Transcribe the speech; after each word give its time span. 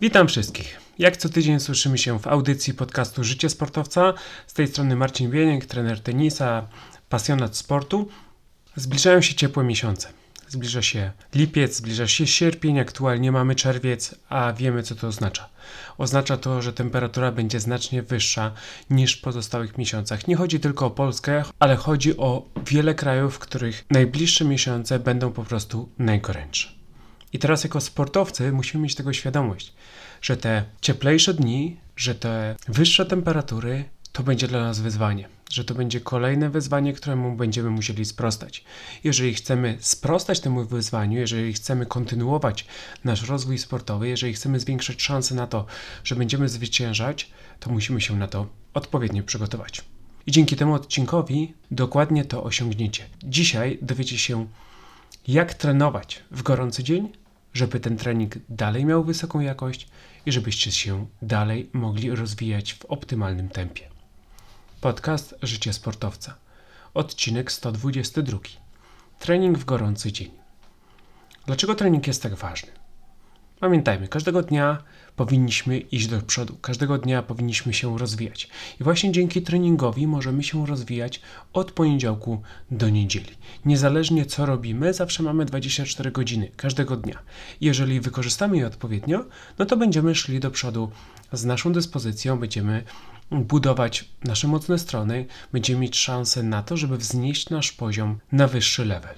Witam 0.00 0.28
wszystkich. 0.28 0.80
Jak 0.98 1.16
co 1.16 1.28
tydzień 1.28 1.60
słyszymy 1.60 1.98
się 1.98 2.18
w 2.18 2.26
audycji 2.26 2.74
podcastu 2.74 3.24
Życie 3.24 3.48
Sportowca. 3.48 4.14
Z 4.46 4.54
tej 4.54 4.66
strony 4.66 4.96
Marcin 4.96 5.30
Wieniek, 5.30 5.66
trener 5.66 6.00
tenisa, 6.00 6.68
pasjonat 7.08 7.56
sportu. 7.56 8.08
Zbliżają 8.76 9.20
się 9.20 9.34
ciepłe 9.34 9.64
miesiące. 9.64 10.08
Zbliża 10.48 10.82
się 10.82 11.12
lipiec, 11.34 11.76
zbliża 11.76 12.06
się 12.06 12.26
sierpień, 12.26 12.78
aktualnie 12.78 13.32
mamy 13.32 13.54
czerwiec, 13.54 14.14
a 14.28 14.52
wiemy 14.52 14.82
co 14.82 14.94
to 14.94 15.06
oznacza. 15.06 15.48
Oznacza 15.98 16.36
to, 16.36 16.62
że 16.62 16.72
temperatura 16.72 17.32
będzie 17.32 17.60
znacznie 17.60 18.02
wyższa 18.02 18.52
niż 18.90 19.18
w 19.18 19.20
pozostałych 19.20 19.78
miesiącach. 19.78 20.28
Nie 20.28 20.36
chodzi 20.36 20.60
tylko 20.60 20.86
o 20.86 20.90
Polskę, 20.90 21.42
ale 21.58 21.76
chodzi 21.76 22.16
o 22.16 22.48
wiele 22.66 22.94
krajów, 22.94 23.34
w 23.34 23.38
których 23.38 23.84
najbliższe 23.90 24.44
miesiące 24.44 24.98
będą 24.98 25.32
po 25.32 25.44
prostu 25.44 25.88
najgorętsze. 25.98 26.77
I 27.32 27.38
teraz 27.38 27.64
jako 27.64 27.80
sportowcy 27.80 28.52
musimy 28.52 28.82
mieć 28.82 28.94
tego 28.94 29.12
świadomość, 29.12 29.72
że 30.22 30.36
te 30.36 30.64
cieplejsze 30.80 31.34
dni, 31.34 31.76
że 31.96 32.14
te 32.14 32.56
wyższe 32.68 33.06
temperatury 33.06 33.84
to 34.12 34.22
będzie 34.22 34.48
dla 34.48 34.60
nas 34.60 34.80
wyzwanie, 34.80 35.28
że 35.50 35.64
to 35.64 35.74
będzie 35.74 36.00
kolejne 36.00 36.50
wyzwanie, 36.50 36.92
któremu 36.92 37.36
będziemy 37.36 37.70
musieli 37.70 38.04
sprostać. 38.04 38.64
Jeżeli 39.04 39.34
chcemy 39.34 39.78
sprostać 39.80 40.40
temu 40.40 40.64
wyzwaniu, 40.64 41.18
jeżeli 41.18 41.52
chcemy 41.52 41.86
kontynuować 41.86 42.66
nasz 43.04 43.28
rozwój 43.28 43.58
sportowy, 43.58 44.08
jeżeli 44.08 44.32
chcemy 44.32 44.60
zwiększyć 44.60 45.02
szanse 45.02 45.34
na 45.34 45.46
to, 45.46 45.66
że 46.04 46.16
będziemy 46.16 46.48
zwyciężać, 46.48 47.30
to 47.60 47.70
musimy 47.70 48.00
się 48.00 48.16
na 48.16 48.28
to 48.28 48.46
odpowiednio 48.74 49.22
przygotować. 49.22 49.84
I 50.26 50.32
dzięki 50.32 50.56
temu 50.56 50.74
odcinkowi 50.74 51.54
dokładnie 51.70 52.24
to 52.24 52.44
osiągniecie. 52.44 53.04
Dzisiaj 53.22 53.78
dowiecie 53.82 54.18
się, 54.18 54.46
jak 55.28 55.54
trenować 55.54 56.24
w 56.30 56.42
gorący 56.42 56.84
dzień, 56.84 57.12
żeby 57.54 57.80
ten 57.80 57.96
trening 57.96 58.34
dalej 58.48 58.84
miał 58.84 59.04
wysoką 59.04 59.40
jakość 59.40 59.88
i 60.26 60.32
żebyście 60.32 60.72
się 60.72 61.06
dalej 61.22 61.70
mogli 61.72 62.10
rozwijać 62.10 62.74
w 62.74 62.84
optymalnym 62.84 63.48
tempie. 63.48 63.88
Podcast 64.80 65.34
Życie 65.42 65.72
Sportowca. 65.72 66.34
Odcinek 66.94 67.52
122. 67.52 68.38
Trening 69.18 69.58
w 69.58 69.64
gorący 69.64 70.12
dzień. 70.12 70.30
Dlaczego 71.46 71.74
trening 71.74 72.06
jest 72.06 72.22
tak 72.22 72.34
ważny? 72.34 72.70
Pamiętajmy, 73.60 74.08
każdego 74.08 74.42
dnia 74.42 74.82
powinniśmy 75.16 75.78
iść 75.78 76.06
do 76.06 76.20
przodu, 76.20 76.56
każdego 76.62 76.98
dnia 76.98 77.22
powinniśmy 77.22 77.74
się 77.74 77.98
rozwijać. 77.98 78.48
I 78.80 78.84
właśnie 78.84 79.12
dzięki 79.12 79.42
treningowi 79.42 80.06
możemy 80.06 80.42
się 80.42 80.66
rozwijać 80.66 81.20
od 81.52 81.72
poniedziałku 81.72 82.42
do 82.70 82.88
niedzieli. 82.88 83.30
Niezależnie 83.64 84.26
co 84.26 84.46
robimy, 84.46 84.94
zawsze 84.94 85.22
mamy 85.22 85.44
24 85.44 86.10
godziny 86.10 86.50
każdego 86.56 86.96
dnia. 86.96 87.18
Jeżeli 87.60 88.00
wykorzystamy 88.00 88.56
je 88.56 88.66
odpowiednio, 88.66 89.24
no 89.58 89.66
to 89.66 89.76
będziemy 89.76 90.14
szli 90.14 90.40
do 90.40 90.50
przodu 90.50 90.90
z 91.32 91.44
naszą 91.44 91.72
dyspozycją, 91.72 92.38
będziemy 92.38 92.84
budować 93.30 94.08
nasze 94.24 94.48
mocne 94.48 94.78
strony, 94.78 95.26
będziemy 95.52 95.80
mieć 95.80 95.96
szansę 95.96 96.42
na 96.42 96.62
to, 96.62 96.76
żeby 96.76 96.98
wznieść 96.98 97.50
nasz 97.50 97.72
poziom 97.72 98.18
na 98.32 98.46
wyższy 98.46 98.84
level. 98.84 99.14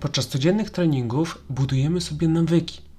Podczas 0.00 0.28
codziennych 0.28 0.70
treningów 0.70 1.44
budujemy 1.50 2.00
sobie 2.00 2.28
nawyki 2.28 2.91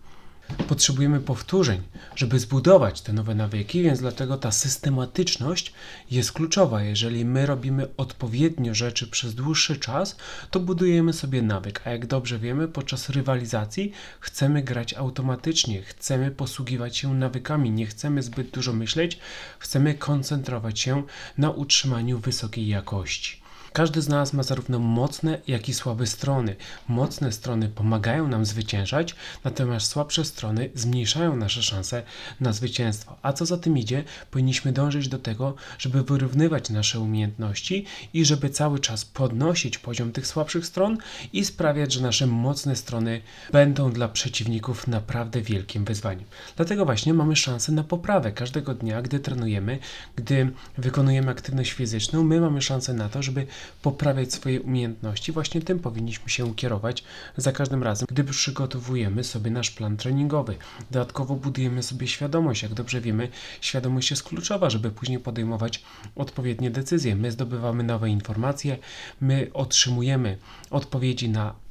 Potrzebujemy 0.68 1.20
powtórzeń, 1.20 1.82
żeby 2.16 2.40
zbudować 2.40 3.02
te 3.02 3.14
nowe 3.14 3.36
nawyki, 3.36 3.84
więc 3.84 4.00
dlatego 4.00 4.38
ta 4.38 4.52
systematyczność 4.52 5.74
jest 6.12 6.32
kluczowa. 6.32 6.84
Jeżeli 6.84 7.26
my 7.26 7.46
robimy 7.46 7.88
odpowiednio 7.98 8.76
rzeczy 8.76 9.08
przez 9.08 9.36
dłuższy 9.36 9.78
czas, 9.78 10.16
to 10.52 10.60
budujemy 10.60 11.14
sobie 11.14 11.42
nawyk. 11.42 11.82
A 11.86 11.90
jak 11.90 12.06
dobrze 12.06 12.40
wiemy, 12.40 12.68
podczas 12.68 13.10
rywalizacji 13.10 13.92
chcemy 14.20 14.64
grać 14.64 14.94
automatycznie, 14.94 15.82
chcemy 15.82 16.32
posługiwać 16.32 16.98
się 16.98 17.14
nawykami, 17.14 17.72
nie 17.72 17.86
chcemy 17.86 18.24
zbyt 18.24 18.50
dużo 18.50 18.74
myśleć, 18.74 19.20
chcemy 19.60 19.94
koncentrować 19.94 20.80
się 20.80 21.04
na 21.38 21.52
utrzymaniu 21.52 22.20
wysokiej 22.20 22.68
jakości. 22.68 23.43
Każdy 23.74 24.02
z 24.02 24.08
nas 24.08 24.34
ma 24.34 24.44
zarówno 24.44 24.80
mocne, 24.80 25.40
jak 25.48 25.70
i 25.70 25.74
słabe 25.74 26.08
strony. 26.08 26.56
Mocne 26.88 27.32
strony 27.32 27.70
pomagają 27.70 28.28
nam 28.28 28.46
zwyciężać, 28.46 29.16
natomiast 29.44 29.88
słabsze 29.88 30.26
strony 30.26 30.70
zmniejszają 30.76 31.36
nasze 31.36 31.64
szanse 31.64 32.04
na 32.40 32.54
zwycięstwo. 32.54 33.18
A 33.22 33.34
co 33.34 33.46
za 33.46 33.58
tym 33.58 33.78
idzie, 33.78 34.04
powinniśmy 34.32 34.72
dążyć 34.72 35.08
do 35.08 35.20
tego, 35.20 35.56
żeby 35.78 36.04
wyrównywać 36.04 36.70
nasze 36.70 37.00
umiejętności 37.00 37.86
i 38.14 38.26
żeby 38.26 38.50
cały 38.50 38.80
czas 38.80 39.06
podnosić 39.06 39.78
poziom 39.78 40.12
tych 40.12 40.28
słabszych 40.28 40.66
stron 40.66 40.98
i 41.34 41.46
sprawiać, 41.46 41.94
że 41.94 42.02
nasze 42.02 42.28
mocne 42.28 42.76
strony 42.76 43.22
będą 43.52 43.92
dla 43.92 44.08
przeciwników 44.08 44.88
naprawdę 44.88 45.42
wielkim 45.42 45.86
wyzwaniem. 45.86 46.26
Dlatego 46.56 46.86
właśnie 46.86 47.14
mamy 47.14 47.36
szansę 47.36 47.72
na 47.72 47.84
poprawę 47.84 48.32
każdego 48.32 48.74
dnia, 48.74 49.02
gdy 49.02 49.20
trenujemy, 49.20 49.80
gdy 50.16 50.52
wykonujemy 50.78 51.32
aktywność 51.32 51.72
fizyczną, 51.72 52.24
my 52.24 52.42
mamy 52.42 52.62
szansę 52.62 52.94
na 52.94 53.10
to, 53.10 53.24
żeby 53.24 53.48
poprawiać 53.82 54.34
swoje 54.34 54.62
umiejętności, 54.62 55.32
właśnie 55.32 55.62
tym 55.62 55.80
powinniśmy 55.80 56.30
się 56.30 56.56
kierować 56.56 57.04
za 57.38 57.52
każdym 57.52 57.84
razem, 57.84 58.08
gdy 58.12 58.24
przygotowujemy 58.24 59.24
sobie 59.24 59.52
nasz 59.52 59.72
plan 59.72 59.98
treningowy. 59.98 60.58
Dodatkowo 60.92 61.36
budujemy 61.36 61.84
sobie 61.84 62.08
świadomość. 62.08 62.64
Jak 62.64 62.74
dobrze 62.74 63.02
wiemy, 63.02 63.30
świadomość 63.62 64.12
jest 64.12 64.24
kluczowa, 64.24 64.70
żeby 64.70 64.92
później 64.92 65.20
podejmować 65.20 65.84
odpowiednie 66.16 66.72
decyzje. 66.72 67.16
My 67.16 67.32
zdobywamy 67.32 67.84
nowe 67.84 68.10
informacje, 68.10 68.78
my 69.22 69.50
otrzymujemy 69.54 70.38
odpowiedzi 70.70 71.30
na 71.30 71.63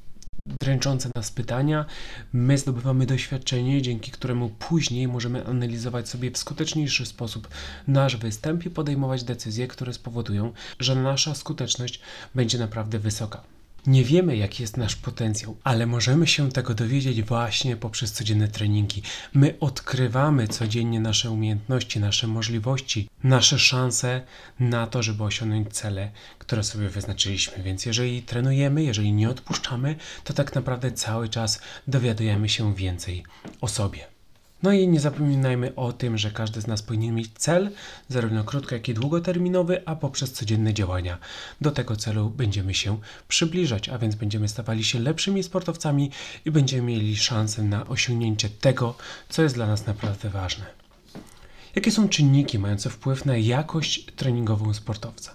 dręczące 0.63 1.11
nas 1.17 1.31
pytania, 1.31 1.85
my 2.33 2.59
zdobywamy 2.59 3.07
doświadczenie, 3.07 3.83
dzięki 3.83 4.11
któremu 4.11 4.49
później 4.49 5.09
możemy 5.09 5.47
analizować 5.47 6.09
sobie 6.09 6.31
w 6.31 6.39
skuteczniejszy 6.39 7.07
sposób 7.07 7.49
nasz 7.87 8.17
występ 8.17 8.67
i 8.67 8.71
podejmować 8.71 9.25
decyzje, 9.25 9.69
które 9.69 9.93
spowodują, 9.93 10.53
że 10.79 10.95
nasza 10.95 11.35
skuteczność 11.35 12.01
będzie 12.35 12.59
naprawdę 12.59 12.99
wysoka. 12.99 13.43
Nie 13.87 14.05
wiemy, 14.05 14.37
jaki 14.37 14.63
jest 14.63 14.77
nasz 14.77 14.97
potencjał, 14.97 15.57
ale 15.65 15.87
możemy 15.87 16.27
się 16.27 16.51
tego 16.51 16.75
dowiedzieć 16.75 17.23
właśnie 17.23 17.77
poprzez 17.77 18.13
codzienne 18.13 18.49
treningi. 18.49 19.03
My 19.35 19.55
odkrywamy 19.61 20.49
codziennie 20.49 21.01
nasze 21.01 21.31
umiejętności, 21.31 22.01
nasze 22.01 22.27
możliwości, 22.27 23.09
nasze 23.25 23.59
szanse 23.59 24.23
na 24.61 24.87
to, 24.87 25.03
żeby 25.03 25.25
osiągnąć 25.25 25.73
cele, 25.73 26.11
które 26.39 26.65
sobie 26.65 26.89
wyznaczyliśmy. 26.89 27.63
Więc 27.63 27.87
jeżeli 27.87 28.23
trenujemy, 28.23 28.83
jeżeli 28.83 29.13
nie 29.13 29.31
odpuszczamy, 29.31 29.97
to 30.25 30.35
tak 30.35 30.55
naprawdę 30.55 30.93
cały 30.93 31.29
czas 31.29 31.61
dowiadujemy 31.89 32.49
się 32.49 32.75
więcej 32.75 33.25
o 33.61 33.69
sobie. 33.69 34.13
No 34.63 34.73
i 34.73 34.89
nie 34.89 35.01
zapominajmy 35.01 35.75
o 35.75 35.93
tym, 35.93 36.19
że 36.19 36.31
każdy 36.31 36.61
z 36.61 36.67
nas 36.67 36.83
powinien 36.83 37.15
mieć 37.15 37.31
cel, 37.39 37.71
zarówno 38.09 38.45
krótko, 38.45 38.75
jak 38.75 38.89
i 38.89 38.95
długoterminowy, 38.95 39.83
a 39.87 39.97
poprzez 39.97 40.33
codzienne 40.33 40.75
działania 40.75 41.19
do 41.61 41.71
tego 41.71 41.97
celu 41.97 42.31
będziemy 42.31 42.75
się 42.75 42.99
przybliżać, 43.29 43.89
a 43.89 43.99
więc 43.99 44.15
będziemy 44.15 44.49
stawali 44.49 44.85
się 44.85 44.99
lepszymi 44.99 45.43
sportowcami 45.43 46.11
i 46.45 46.51
będziemy 46.51 46.83
mieli 46.83 47.17
szansę 47.17 47.63
na 47.63 47.87
osiągnięcie 47.87 48.49
tego, 48.49 48.95
co 49.29 49.43
jest 49.43 49.55
dla 49.55 49.67
nas 49.67 49.87
naprawdę 49.87 50.31
ważne. 50.31 50.65
Jakie 51.75 51.91
są 51.91 52.09
czynniki 52.09 52.59
mające 52.59 52.91
wpływ 52.91 53.25
na 53.25 53.37
jakość 53.37 54.05
treningową 54.17 54.75
sportowca? 54.75 55.35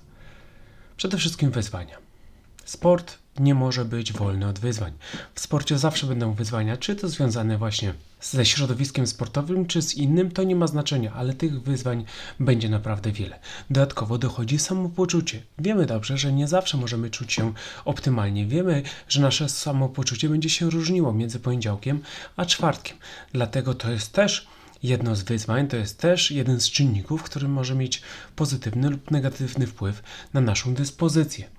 Przede 0.97 1.17
wszystkim 1.17 1.51
wyzwania. 1.51 1.97
Sport 2.65 3.17
nie 3.39 3.55
może 3.55 3.85
być 3.85 4.13
wolny 4.13 4.47
od 4.47 4.59
wyzwań. 4.59 4.93
W 5.35 5.39
sporcie 5.39 5.77
zawsze 5.77 6.07
będą 6.07 6.33
wyzwania, 6.33 6.77
czy 6.77 6.95
to 6.95 7.09
związane 7.09 7.57
właśnie 7.57 7.93
ze 8.21 8.45
środowiskiem 8.45 9.07
sportowym, 9.07 9.65
czy 9.65 9.81
z 9.81 9.95
innym, 9.95 10.31
to 10.31 10.43
nie 10.43 10.55
ma 10.55 10.67
znaczenia, 10.67 11.13
ale 11.13 11.33
tych 11.33 11.61
wyzwań 11.61 12.05
będzie 12.39 12.69
naprawdę 12.69 13.11
wiele. 13.11 13.39
Dodatkowo 13.69 14.17
dochodzi 14.17 14.59
samopoczucie. 14.59 15.41
Wiemy 15.59 15.85
dobrze, 15.85 16.17
że 16.17 16.33
nie 16.33 16.47
zawsze 16.47 16.77
możemy 16.77 17.09
czuć 17.09 17.33
się 17.33 17.53
optymalnie. 17.85 18.45
Wiemy, 18.45 18.83
że 19.09 19.21
nasze 19.21 19.50
samopoczucie 19.50 20.29
będzie 20.29 20.50
się 20.50 20.69
różniło 20.69 21.13
między 21.13 21.39
poniedziałkiem 21.39 22.00
a 22.35 22.45
czwartkiem. 22.45 22.97
Dlatego 23.33 23.73
to 23.73 23.91
jest 23.91 24.13
też 24.13 24.47
jedno 24.83 25.15
z 25.15 25.23
wyzwań, 25.23 25.67
to 25.67 25.77
jest 25.77 26.00
też 26.00 26.31
jeden 26.31 26.59
z 26.59 26.71
czynników, 26.71 27.23
który 27.23 27.47
może 27.47 27.75
mieć 27.75 28.01
pozytywny 28.35 28.89
lub 28.89 29.12
negatywny 29.12 29.67
wpływ 29.67 30.03
na 30.33 30.41
naszą 30.41 30.73
dyspozycję. 30.73 31.50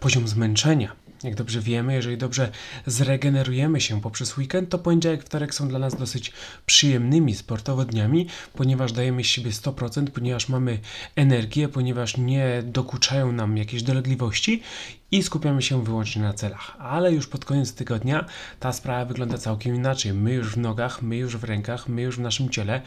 Poziom 0.00 0.28
zmęczenia 0.28 1.03
jak 1.24 1.34
dobrze 1.34 1.60
wiemy, 1.60 1.94
jeżeli 1.94 2.16
dobrze 2.16 2.50
zregenerujemy 2.86 3.80
się 3.80 4.00
poprzez 4.00 4.36
weekend, 4.38 4.68
to 4.68 4.78
poniedziałek, 4.78 5.24
wtorek 5.24 5.54
są 5.54 5.68
dla 5.68 5.78
nas 5.78 5.96
dosyć 5.96 6.32
przyjemnymi 6.66 7.34
sportowo 7.34 7.84
dniami, 7.84 8.26
ponieważ 8.54 8.92
dajemy 8.92 9.24
z 9.24 9.26
siebie 9.26 9.50
100%, 9.50 10.06
ponieważ 10.06 10.48
mamy 10.48 10.78
energię, 11.16 11.68
ponieważ 11.68 12.16
nie 12.16 12.62
dokuczają 12.62 13.32
nam 13.32 13.56
jakieś 13.56 13.82
dolegliwości 13.82 14.62
i 15.10 15.22
skupiamy 15.22 15.62
się 15.62 15.84
wyłącznie 15.84 16.22
na 16.22 16.32
celach. 16.32 16.76
Ale 16.78 17.12
już 17.12 17.26
pod 17.26 17.44
koniec 17.44 17.74
tygodnia 17.74 18.24
ta 18.60 18.72
sprawa 18.72 19.04
wygląda 19.04 19.38
całkiem 19.38 19.74
inaczej. 19.74 20.12
My 20.12 20.32
już 20.32 20.52
w 20.52 20.56
nogach, 20.56 21.02
my 21.02 21.16
już 21.16 21.36
w 21.36 21.44
rękach, 21.44 21.88
my 21.88 22.02
już 22.02 22.16
w 22.16 22.20
naszym 22.20 22.50
ciele 22.50 22.82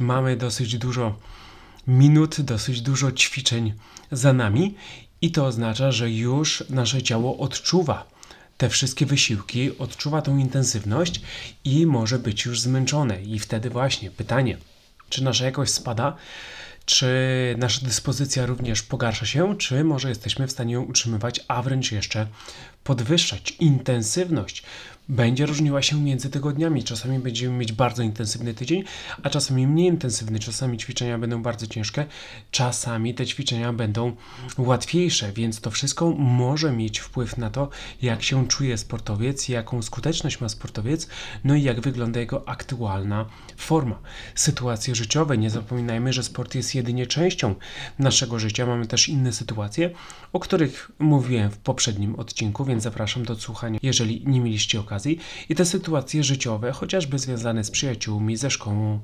mamy 0.00 0.36
dosyć 0.36 0.78
dużo 0.78 1.16
minut, 1.86 2.40
dosyć 2.40 2.80
dużo 2.80 3.12
ćwiczeń 3.12 3.74
za 4.12 4.32
nami 4.32 4.74
i 5.22 5.30
to 5.30 5.46
oznacza, 5.46 5.92
że 5.92 6.10
już 6.10 6.64
nasze 6.70 7.02
ciało 7.02 7.38
odczuwa 7.38 8.18
te 8.56 8.68
wszystkie 8.68 9.06
wysiłki, 9.06 9.78
odczuwa 9.78 10.22
tą 10.22 10.38
intensywność 10.38 11.20
i 11.64 11.86
może 11.86 12.18
być 12.18 12.44
już 12.44 12.60
zmęczone. 12.60 13.22
I 13.22 13.38
wtedy 13.38 13.70
właśnie 13.70 14.10
pytanie, 14.10 14.58
Czy 15.08 15.24
nasza 15.24 15.44
jakość 15.44 15.72
spada? 15.72 16.16
Czy 16.84 17.06
nasza 17.58 17.86
dyspozycja 17.86 18.46
również 18.46 18.82
pogarsza 18.82 19.26
się, 19.26 19.58
czy 19.58 19.84
może 19.84 20.08
jesteśmy 20.08 20.46
w 20.46 20.52
stanie 20.52 20.74
ją 20.74 20.82
utrzymywać, 20.82 21.40
a 21.48 21.62
wręcz 21.62 21.92
jeszcze 21.92 22.26
podwyższać 22.88 23.50
intensywność 23.50 24.62
będzie 25.08 25.46
różniła 25.46 25.82
się 25.82 26.00
między 26.00 26.30
tygodniami. 26.30 26.84
Czasami 26.84 27.18
będziemy 27.18 27.58
mieć 27.58 27.72
bardzo 27.72 28.02
intensywny 28.02 28.54
tydzień, 28.54 28.84
a 29.22 29.30
czasami 29.30 29.66
mniej 29.66 29.88
intensywny. 29.88 30.38
Czasami 30.38 30.78
ćwiczenia 30.78 31.18
będą 31.18 31.42
bardzo 31.42 31.66
ciężkie, 31.66 32.06
czasami 32.50 33.14
te 33.14 33.26
ćwiczenia 33.26 33.72
będą 33.72 34.16
łatwiejsze, 34.58 35.32
więc 35.32 35.60
to 35.60 35.70
wszystko 35.70 36.10
może 36.10 36.72
mieć 36.72 36.98
wpływ 36.98 37.36
na 37.36 37.50
to, 37.50 37.68
jak 38.02 38.22
się 38.22 38.48
czuje 38.48 38.78
sportowiec, 38.78 39.48
jaką 39.48 39.82
skuteczność 39.82 40.40
ma 40.40 40.48
sportowiec, 40.48 41.08
no 41.44 41.54
i 41.54 41.62
jak 41.62 41.80
wygląda 41.80 42.20
jego 42.20 42.48
aktualna 42.48 43.26
forma. 43.56 43.98
Sytuacje 44.34 44.94
życiowe. 44.94 45.38
Nie 45.38 45.50
zapominajmy, 45.50 46.12
że 46.12 46.22
sport 46.22 46.54
jest 46.54 46.74
jedynie 46.74 47.06
częścią 47.06 47.54
naszego 47.98 48.38
życia. 48.38 48.66
Mamy 48.66 48.86
też 48.86 49.08
inne 49.08 49.32
sytuacje, 49.32 49.90
o 50.32 50.40
których 50.40 50.90
mówiłem 50.98 51.50
w 51.50 51.58
poprzednim 51.58 52.14
odcinku, 52.14 52.64
więc 52.64 52.77
zapraszam 52.80 53.24
do 53.24 53.36
słuchania, 53.36 53.78
jeżeli 53.82 54.22
nie 54.26 54.40
mieliście 54.40 54.80
okazji 54.80 54.98
okazji. 54.98 55.18
I 55.48 55.54
te 55.54 55.64
sytuacje 55.64 56.24
życiowe, 56.24 56.72
chociażby 56.72 57.18
związane 57.18 57.64
z 57.64 57.70
przyjaciółmi, 57.70 58.36
ze 58.36 58.50
szkołą, 58.50 59.00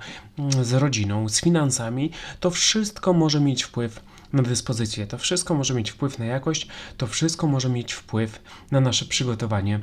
z 0.63 0.73
rodziną, 0.73 1.29
z 1.29 1.41
finansami, 1.41 2.11
to 2.41 2.51
wszystko 2.51 3.13
może 3.13 3.41
mieć 3.41 3.63
wpływ 3.63 4.01
na 4.35 4.43
dyspozycję, 4.43 5.07
to 5.07 5.19
wszystko 5.19 5.55
może 5.55 5.75
mieć 5.75 5.91
wpływ 5.91 6.19
na 6.19 6.25
jakość, 6.25 6.69
to 6.97 7.07
wszystko 7.07 7.47
może 7.47 7.69
mieć 7.69 7.93
wpływ 7.93 8.43
na 8.71 8.81
nasze 8.81 9.05
przygotowanie 9.05 9.81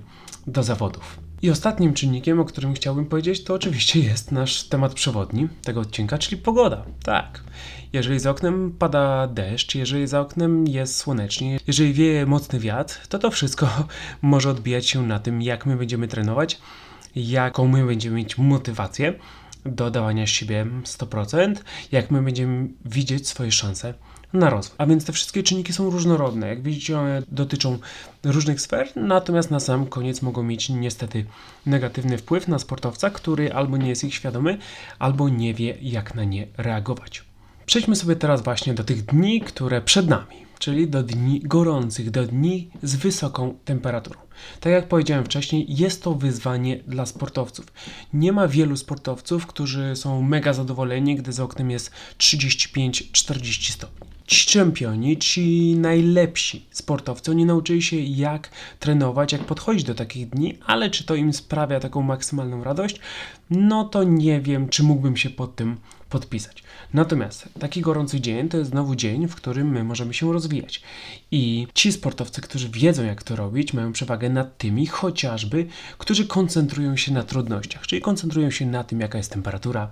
do 0.47 0.63
zawodów. 0.63 1.19
I 1.41 1.49
ostatnim 1.49 1.93
czynnikiem, 1.93 2.39
o 2.39 2.45
którym 2.45 2.73
chciałbym 2.73 3.05
powiedzieć, 3.05 3.43
to 3.43 3.53
oczywiście 3.53 3.99
jest 3.99 4.31
nasz 4.31 4.63
temat 4.63 4.93
przewodni 4.93 5.47
tego 5.63 5.81
odcinka, 5.81 6.17
czyli 6.17 6.41
pogoda. 6.41 6.85
Tak. 7.03 7.43
Jeżeli 7.93 8.19
za 8.19 8.31
oknem 8.31 8.75
pada 8.79 9.27
deszcz, 9.27 9.75
jeżeli 9.75 10.07
za 10.07 10.21
oknem 10.21 10.67
jest 10.67 10.97
słonecznie, 10.97 11.59
jeżeli 11.67 11.93
wieje 11.93 12.25
mocny 12.25 12.59
wiatr, 12.59 13.07
to 13.07 13.19
to 13.19 13.31
wszystko 13.31 13.87
może 14.21 14.49
odbijać 14.49 14.87
się 14.87 15.07
na 15.07 15.19
tym, 15.19 15.41
jak 15.41 15.65
my 15.65 15.75
będziemy 15.75 16.07
trenować, 16.07 16.59
jaką 17.15 17.67
my 17.67 17.85
będziemy 17.85 18.15
mieć 18.15 18.37
motywację 18.37 19.13
do 19.65 19.91
dawania 19.91 20.27
siebie 20.27 20.67
100%, 20.83 21.55
jak 21.91 22.11
my 22.11 22.21
będziemy 22.21 22.67
widzieć 22.85 23.27
swoje 23.27 23.51
szanse 23.51 23.93
na 24.33 24.49
rozwój. 24.49 24.75
A 24.77 24.85
więc 24.85 25.05
te 25.05 25.13
wszystkie 25.13 25.43
czynniki 25.43 25.73
są 25.73 25.89
różnorodne. 25.89 26.47
Jak 26.47 26.61
widzicie, 26.61 26.99
one 26.99 27.23
dotyczą 27.31 27.77
różnych 28.23 28.61
sfer, 28.61 28.91
natomiast 28.95 29.51
na 29.51 29.59
sam 29.59 29.85
koniec 29.85 30.21
mogą 30.21 30.43
mieć 30.43 30.69
niestety 30.69 31.25
negatywny 31.65 32.17
wpływ 32.17 32.47
na 32.47 32.59
sportowca, 32.59 33.09
który 33.09 33.53
albo 33.53 33.77
nie 33.77 33.89
jest 33.89 34.03
ich 34.03 34.13
świadomy, 34.13 34.57
albo 34.99 35.29
nie 35.29 35.53
wie, 35.53 35.77
jak 35.81 36.15
na 36.15 36.23
nie 36.23 36.47
reagować. 36.57 37.23
Przejdźmy 37.65 37.95
sobie 37.95 38.15
teraz 38.15 38.43
właśnie 38.43 38.73
do 38.73 38.83
tych 38.83 39.05
dni, 39.05 39.41
które 39.41 39.81
przed 39.81 40.07
nami, 40.07 40.45
czyli 40.61 40.87
do 40.87 41.03
dni 41.03 41.39
gorących, 41.39 42.11
do 42.11 42.27
dni 42.27 42.69
z 42.83 42.95
wysoką 42.95 43.55
temperaturą. 43.65 44.19
Tak 44.59 44.73
jak 44.73 44.87
powiedziałem 44.87 45.25
wcześniej, 45.25 45.65
jest 45.69 46.03
to 46.03 46.13
wyzwanie 46.13 46.77
dla 46.87 47.05
sportowców. 47.05 47.65
Nie 48.13 48.31
ma 48.31 48.47
wielu 48.47 48.77
sportowców, 48.77 49.47
którzy 49.47 49.95
są 49.95 50.21
mega 50.21 50.53
zadowoleni, 50.53 51.15
gdy 51.15 51.33
za 51.33 51.43
oknem 51.43 51.71
jest 51.71 51.91
35-40 52.17 53.71
stopni 53.71 54.11
ci 54.27 54.45
czempioni, 54.45 55.17
ci 55.17 55.75
najlepsi 55.77 56.65
sportowcy, 56.71 57.31
oni 57.31 57.45
nauczyli 57.45 57.81
się 57.81 57.97
jak 57.99 58.49
trenować, 58.79 59.31
jak 59.31 59.41
podchodzić 59.41 59.83
do 59.83 59.95
takich 59.95 60.29
dni, 60.29 60.57
ale 60.65 60.89
czy 60.89 61.03
to 61.03 61.15
im 61.15 61.33
sprawia 61.33 61.79
taką 61.79 62.01
maksymalną 62.01 62.63
radość, 62.63 62.99
no 63.49 63.85
to 63.85 64.03
nie 64.03 64.41
wiem, 64.41 64.69
czy 64.69 64.83
mógłbym 64.83 65.17
się 65.17 65.29
pod 65.29 65.55
tym 65.55 65.77
podpisać. 66.09 66.63
Natomiast 66.93 67.49
taki 67.59 67.81
gorący 67.81 68.21
dzień 68.21 68.49
to 68.49 68.57
jest 68.57 68.69
znowu 68.69 68.95
dzień, 68.95 69.27
w 69.27 69.35
którym 69.35 69.71
my 69.71 69.83
możemy 69.83 70.13
się 70.13 70.33
rozwijać. 70.33 70.81
I 71.31 71.67
ci 71.73 71.91
sportowcy, 71.91 72.41
którzy 72.41 72.69
wiedzą, 72.69 73.03
jak 73.03 73.23
to 73.23 73.35
robić, 73.35 73.73
mają 73.73 73.91
przewagę 73.91 74.29
nad 74.29 74.57
tymi 74.57 74.87
chociażby, 74.87 75.65
którzy 75.97 76.27
koncentrują 76.27 76.97
się 76.97 77.13
na 77.13 77.23
trudnościach, 77.23 77.87
czyli 77.87 78.01
koncentrują 78.01 78.51
się 78.51 78.65
na 78.65 78.83
tym, 78.83 78.99
jaka 78.99 79.17
jest 79.17 79.31
temperatura, 79.31 79.91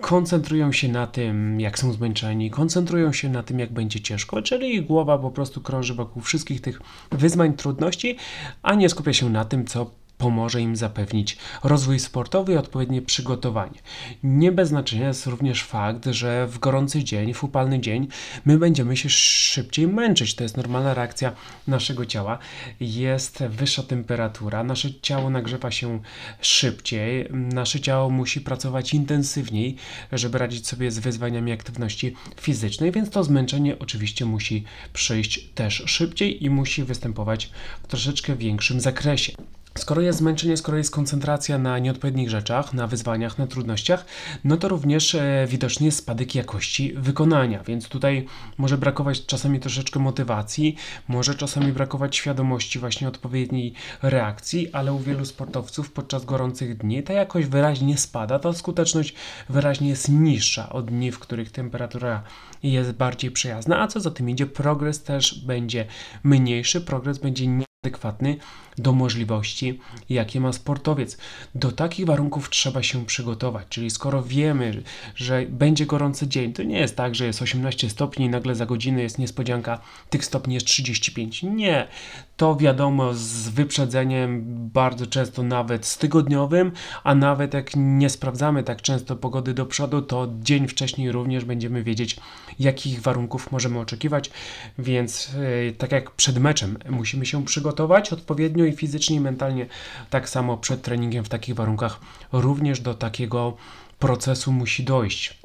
koncentrują 0.00 0.72
się 0.72 0.88
na 0.88 1.06
tym, 1.06 1.60
jak 1.60 1.78
są 1.78 1.92
zmęczeni, 1.92 2.50
koncentrują 2.50 3.12
się 3.12 3.28
na 3.28 3.42
tym, 3.42 3.58
jak 3.58 3.72
będzie 3.72 4.00
ciężko, 4.00 4.42
czyli 4.42 4.82
głowa 4.82 5.18
po 5.18 5.30
prostu 5.30 5.60
krąży 5.60 5.94
wokół 5.94 6.22
wszystkich 6.22 6.60
tych 6.60 6.80
wyzwań, 7.12 7.52
trudności, 7.52 8.16
a 8.62 8.74
nie 8.74 8.88
skupia 8.88 9.12
się 9.12 9.30
na 9.30 9.44
tym, 9.44 9.66
co 9.66 9.90
pomoże 10.18 10.60
im 10.60 10.76
zapewnić 10.76 11.36
rozwój 11.64 11.98
sportowy 11.98 12.52
i 12.52 12.56
odpowiednie 12.56 13.02
przygotowanie. 13.02 13.78
Nie 14.22 14.52
bez 14.52 14.68
znaczenia 14.68 15.08
jest 15.08 15.26
również 15.26 15.64
fakt, 15.64 16.06
że 16.06 16.46
w 16.46 16.58
gorący 16.58 17.04
dzień, 17.04 17.34
w 17.34 17.44
upalny 17.44 17.80
dzień, 17.80 18.08
my 18.44 18.58
będziemy 18.58 18.96
się 18.96 19.08
szybciej 19.10 19.86
męczyć. 19.86 20.34
To 20.34 20.42
jest 20.42 20.56
normalna 20.56 20.94
reakcja 20.94 21.32
naszego 21.66 22.06
ciała. 22.06 22.38
Jest 22.80 23.44
wyższa 23.44 23.82
temperatura, 23.82 24.64
nasze 24.64 24.88
ciało 25.02 25.30
nagrzewa 25.30 25.70
się 25.70 26.00
szybciej, 26.40 27.28
nasze 27.30 27.80
ciało 27.80 28.10
musi 28.10 28.40
pracować 28.40 28.94
intensywniej, 28.94 29.76
żeby 30.12 30.38
radzić 30.38 30.66
sobie 30.66 30.90
z 30.90 30.98
wyzwaniami 30.98 31.52
aktywności 31.52 32.14
fizycznej, 32.40 32.92
więc 32.92 33.10
to 33.10 33.24
zmęczenie 33.24 33.78
oczywiście 33.78 34.24
musi 34.24 34.64
przyjść 34.92 35.48
też 35.54 35.82
szybciej 35.86 36.44
i 36.44 36.50
musi 36.50 36.84
występować 36.84 37.50
w 37.82 37.86
troszeczkę 37.86 38.36
większym 38.36 38.80
zakresie. 38.80 39.32
Skoro 39.78 40.02
jest 40.02 40.18
zmęczenie, 40.18 40.56
skoro 40.56 40.78
jest 40.78 40.90
koncentracja 40.90 41.58
na 41.58 41.78
nieodpowiednich 41.78 42.30
rzeczach, 42.30 42.74
na 42.74 42.86
wyzwaniach, 42.86 43.38
na 43.38 43.46
trudnościach, 43.46 44.04
no 44.44 44.56
to 44.56 44.68
również 44.68 45.14
e, 45.14 45.46
widoczny 45.48 45.86
jest 45.86 45.98
spadek 45.98 46.34
jakości 46.34 46.92
wykonania, 46.96 47.62
więc 47.62 47.88
tutaj 47.88 48.26
może 48.58 48.78
brakować 48.78 49.26
czasami 49.26 49.60
troszeczkę 49.60 50.00
motywacji, 50.00 50.76
może 51.08 51.34
czasami 51.34 51.72
brakować 51.72 52.16
świadomości 52.16 52.78
właśnie 52.78 53.08
odpowiedniej 53.08 53.74
reakcji, 54.02 54.72
ale 54.72 54.92
u 54.92 54.98
wielu 54.98 55.24
sportowców 55.24 55.92
podczas 55.92 56.24
gorących 56.24 56.76
dni 56.76 57.02
ta 57.02 57.12
jakość 57.12 57.48
wyraźnie 57.48 57.98
spada, 57.98 58.38
ta 58.38 58.52
skuteczność 58.52 59.14
wyraźnie 59.48 59.88
jest 59.88 60.08
niższa 60.08 60.68
od 60.68 60.86
dni, 60.86 61.12
w 61.12 61.18
których 61.18 61.50
temperatura 61.50 62.22
jest 62.62 62.92
bardziej 62.92 63.30
przyjazna, 63.30 63.80
a 63.80 63.86
co 63.86 64.00
za 64.00 64.10
tym 64.10 64.30
idzie, 64.30 64.46
progres 64.46 65.02
też 65.02 65.44
będzie 65.46 65.86
mniejszy, 66.24 66.80
progres 66.80 67.18
będzie 67.18 67.46
adekwatny 67.82 68.36
do 68.78 68.92
możliwości, 68.92 69.80
jakie 70.08 70.40
ma 70.40 70.52
sportowiec. 70.52 71.18
Do 71.54 71.72
takich 71.72 72.06
warunków 72.06 72.50
trzeba 72.50 72.82
się 72.82 73.06
przygotować, 73.06 73.66
czyli 73.68 73.90
skoro 73.90 74.22
wiemy, 74.22 74.82
że 75.14 75.46
będzie 75.48 75.86
gorący 75.86 76.28
dzień, 76.28 76.52
to 76.52 76.62
nie 76.62 76.78
jest 76.78 76.96
tak, 76.96 77.14
że 77.14 77.26
jest 77.26 77.42
18 77.42 77.90
stopni 77.90 78.26
i 78.26 78.28
nagle 78.28 78.54
za 78.54 78.66
godzinę 78.66 79.02
jest 79.02 79.18
niespodzianka, 79.18 79.80
tych 80.10 80.24
stopni 80.24 80.54
jest 80.54 80.66
35. 80.66 81.42
Nie, 81.42 81.88
to 82.36 82.56
wiadomo 82.56 83.14
z 83.14 83.48
wyprzedzeniem, 83.48 84.44
bardzo 84.72 85.06
często 85.06 85.42
nawet 85.42 85.86
z 85.86 85.98
tygodniowym, 85.98 86.72
a 87.04 87.14
nawet 87.14 87.54
jak 87.54 87.70
nie 87.76 88.10
sprawdzamy 88.10 88.62
tak 88.62 88.82
często 88.82 89.16
pogody 89.16 89.54
do 89.54 89.66
przodu, 89.66 90.02
to 90.02 90.28
dzień 90.40 90.68
wcześniej 90.68 91.12
również 91.12 91.44
będziemy 91.44 91.82
wiedzieć, 91.82 92.16
jakich 92.58 93.00
warunków 93.02 93.52
możemy 93.52 93.78
oczekiwać, 93.78 94.30
więc 94.78 95.28
yy, 95.32 95.72
tak 95.78 95.92
jak 95.92 96.10
przed 96.10 96.38
meczem 96.38 96.78
musimy 96.90 97.26
się 97.26 97.44
przygotować 97.44 97.67
odpowiednio 98.12 98.64
i 98.64 98.72
fizycznie 98.72 99.16
i 99.16 99.20
mentalnie, 99.20 99.66
tak 100.10 100.28
samo 100.28 100.56
przed 100.56 100.82
treningiem 100.82 101.24
w 101.24 101.28
takich 101.28 101.54
warunkach 101.54 102.00
również 102.32 102.80
do 102.80 102.94
takiego 102.94 103.56
procesu 103.98 104.52
musi 104.52 104.84
dojść. 104.84 105.38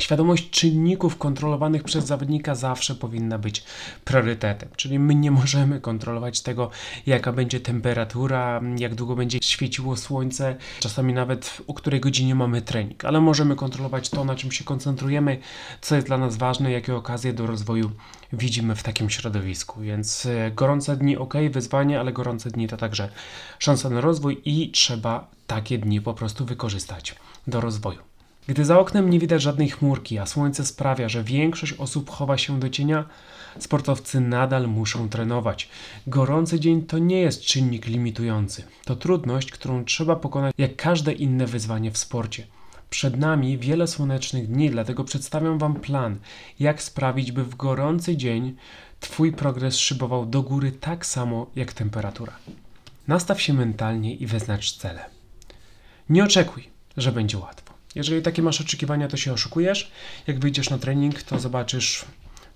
Świadomość 0.00 0.50
czynników 0.50 1.16
kontrolowanych 1.18 1.84
przez 1.84 2.06
zawodnika 2.06 2.54
zawsze 2.54 2.94
powinna 2.94 3.38
być 3.38 3.64
priorytetem, 4.04 4.68
czyli 4.76 4.98
my 4.98 5.14
nie 5.14 5.30
możemy 5.30 5.80
kontrolować 5.80 6.40
tego, 6.40 6.70
jaka 7.06 7.32
będzie 7.32 7.60
temperatura, 7.60 8.60
jak 8.78 8.94
długo 8.94 9.16
będzie 9.16 9.38
świeciło 9.42 9.96
słońce, 9.96 10.56
czasami 10.80 11.14
nawet 11.14 11.62
o 11.66 11.74
której 11.74 12.00
godzinie 12.00 12.34
mamy 12.34 12.62
trening, 12.62 13.04
ale 13.04 13.20
możemy 13.20 13.56
kontrolować 13.56 14.10
to, 14.10 14.24
na 14.24 14.36
czym 14.36 14.52
się 14.52 14.64
koncentrujemy, 14.64 15.38
co 15.80 15.94
jest 15.94 16.06
dla 16.06 16.18
nas 16.18 16.36
ważne, 16.36 16.72
jakie 16.72 16.96
okazje 16.96 17.32
do 17.32 17.46
rozwoju 17.46 17.90
widzimy 18.32 18.76
w 18.76 18.82
takim 18.82 19.10
środowisku. 19.10 19.80
Więc 19.80 20.26
e, 20.26 20.50
gorące 20.50 20.96
dni 20.96 21.16
ok, 21.16 21.34
wyzwanie, 21.50 22.00
ale 22.00 22.12
gorące 22.12 22.50
dni 22.50 22.68
to 22.68 22.76
także 22.76 23.08
szansa 23.58 23.90
na 23.90 24.00
rozwój 24.00 24.40
i 24.44 24.70
trzeba 24.70 25.30
takie 25.46 25.78
dni 25.78 26.00
po 26.00 26.14
prostu 26.14 26.44
wykorzystać 26.44 27.14
do 27.46 27.60
rozwoju. 27.60 28.09
Gdy 28.48 28.64
za 28.64 28.78
oknem 28.78 29.10
nie 29.10 29.18
widać 29.18 29.42
żadnej 29.42 29.70
chmurki, 29.70 30.18
a 30.18 30.26
słońce 30.26 30.66
sprawia, 30.66 31.08
że 31.08 31.24
większość 31.24 31.72
osób 31.72 32.10
chowa 32.10 32.38
się 32.38 32.60
do 32.60 32.68
cienia, 32.68 33.04
sportowcy 33.58 34.20
nadal 34.20 34.68
muszą 34.68 35.08
trenować. 35.08 35.68
Gorący 36.06 36.60
dzień 36.60 36.82
to 36.82 36.98
nie 36.98 37.20
jest 37.20 37.42
czynnik 37.42 37.86
limitujący. 37.86 38.64
To 38.84 38.96
trudność, 38.96 39.50
którą 39.50 39.84
trzeba 39.84 40.16
pokonać 40.16 40.54
jak 40.58 40.76
każde 40.76 41.12
inne 41.12 41.46
wyzwanie 41.46 41.90
w 41.90 41.98
sporcie. 41.98 42.46
Przed 42.90 43.18
nami 43.18 43.58
wiele 43.58 43.86
słonecznych 43.86 44.48
dni, 44.48 44.70
dlatego 44.70 45.04
przedstawiam 45.04 45.58
Wam 45.58 45.74
plan, 45.74 46.18
jak 46.60 46.82
sprawić, 46.82 47.32
by 47.32 47.44
w 47.44 47.54
gorący 47.54 48.16
dzień 48.16 48.56
Twój 49.00 49.32
progres 49.32 49.76
szybował 49.78 50.26
do 50.26 50.42
góry 50.42 50.72
tak 50.72 51.06
samo 51.06 51.46
jak 51.56 51.72
temperatura. 51.72 52.32
Nastaw 53.08 53.42
się 53.42 53.54
mentalnie 53.54 54.14
i 54.14 54.26
wyznacz 54.26 54.76
cele. 54.76 55.04
Nie 56.08 56.24
oczekuj, 56.24 56.70
że 56.96 57.12
będzie 57.12 57.38
łatwo. 57.38 57.69
Jeżeli 57.94 58.22
takie 58.22 58.42
masz 58.42 58.60
oczekiwania, 58.60 59.08
to 59.08 59.16
się 59.16 59.32
oszukujesz. 59.32 59.90
Jak 60.26 60.40
wyjdziesz 60.40 60.70
na 60.70 60.78
trening, 60.78 61.22
to 61.22 61.38
zobaczysz, 61.38 62.04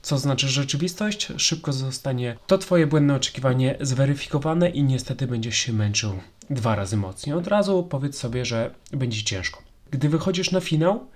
co 0.03 0.19
znaczy 0.19 0.49
rzeczywistość. 0.49 1.29
Szybko 1.37 1.73
zostanie 1.73 2.37
to 2.47 2.59
Twoje 2.59 2.87
błędne 2.87 3.15
oczekiwanie 3.15 3.77
zweryfikowane 3.81 4.71
i 4.71 4.83
niestety 4.83 5.27
będziesz 5.27 5.57
się 5.57 5.73
męczył 5.73 6.21
dwa 6.51 6.75
razy 6.75 6.97
mocniej. 6.97 7.37
Od 7.37 7.47
razu 7.47 7.83
powiedz 7.83 8.19
sobie, 8.19 8.45
że 8.45 8.75
będzie 8.93 9.23
ciężko. 9.23 9.63
Gdy 9.91 10.09
wychodzisz 10.09 10.51
na 10.51 10.61
finał 10.61 11.07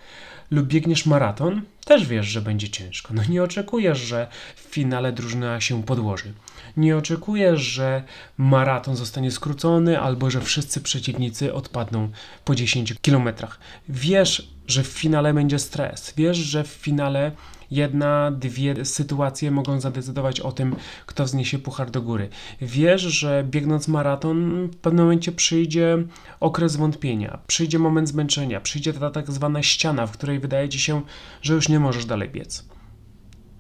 lub 0.51 0.67
biegniesz 0.67 1.07
maraton, 1.07 1.63
też 1.85 2.07
wiesz, 2.07 2.27
że 2.27 2.43
będzie 2.43 2.69
ciężko. 2.69 3.15
No 3.15 3.23
nie 3.29 3.43
oczekujesz, 3.43 3.99
że 3.99 4.27
w 4.57 4.61
finale 4.61 5.13
drużyna 5.13 5.61
się 5.61 5.83
podłoży. 5.83 6.33
Nie 6.77 6.97
oczekujesz, 6.97 7.61
że 7.61 8.03
maraton 8.37 8.97
zostanie 8.97 9.31
skrócony 9.31 10.01
albo 10.01 10.31
że 10.31 10.41
wszyscy 10.41 10.81
przeciwnicy 10.81 11.55
odpadną 11.55 12.11
po 12.45 12.55
10 12.55 12.95
kilometrach. 13.03 13.59
Wiesz, 13.89 14.49
że 14.67 14.83
w 14.83 14.87
finale 14.87 15.35
będzie 15.35 15.59
stres. 15.59 16.15
Wiesz, 16.17 16.37
że 16.37 16.65
w 16.65 16.69
finale 16.69 17.33
jedna, 17.71 18.31
dwie 18.31 18.85
sytuacje 18.85 19.51
mogą 19.51 19.81
zadecydować 19.81 20.41
o 20.41 20.53
tym, 20.53 20.77
kto 21.07 21.25
wzniesie 21.25 21.59
puchar 21.59 21.91
do 21.91 22.03
góry. 22.03 22.29
Wiesz, 22.61 23.03
że 23.03 23.45
biegnąc 23.51 23.89
maraton 23.89 24.67
w 24.67 24.77
pewnym 24.77 25.05
momencie 25.05 25.33
przyjdzie 25.33 25.99
okres 26.41 26.77
wątpienia, 26.77 27.39
przyjdzie 27.47 27.79
moment 27.79 28.09
zmęczenia, 28.09 28.61
przyjdzie 28.61 28.93
ta 28.93 29.11
tak 29.11 29.31
zwana 29.31 29.63
ściana, 29.63 30.07
w 30.07 30.13
której 30.13 30.39
wydaje 30.39 30.69
ci 30.69 30.79
się, 30.79 31.03
że 31.43 31.55
już 31.55 31.69
nie 31.69 31.81
możesz 31.81 32.05
dalej 32.05 32.29
biec. 32.29 32.65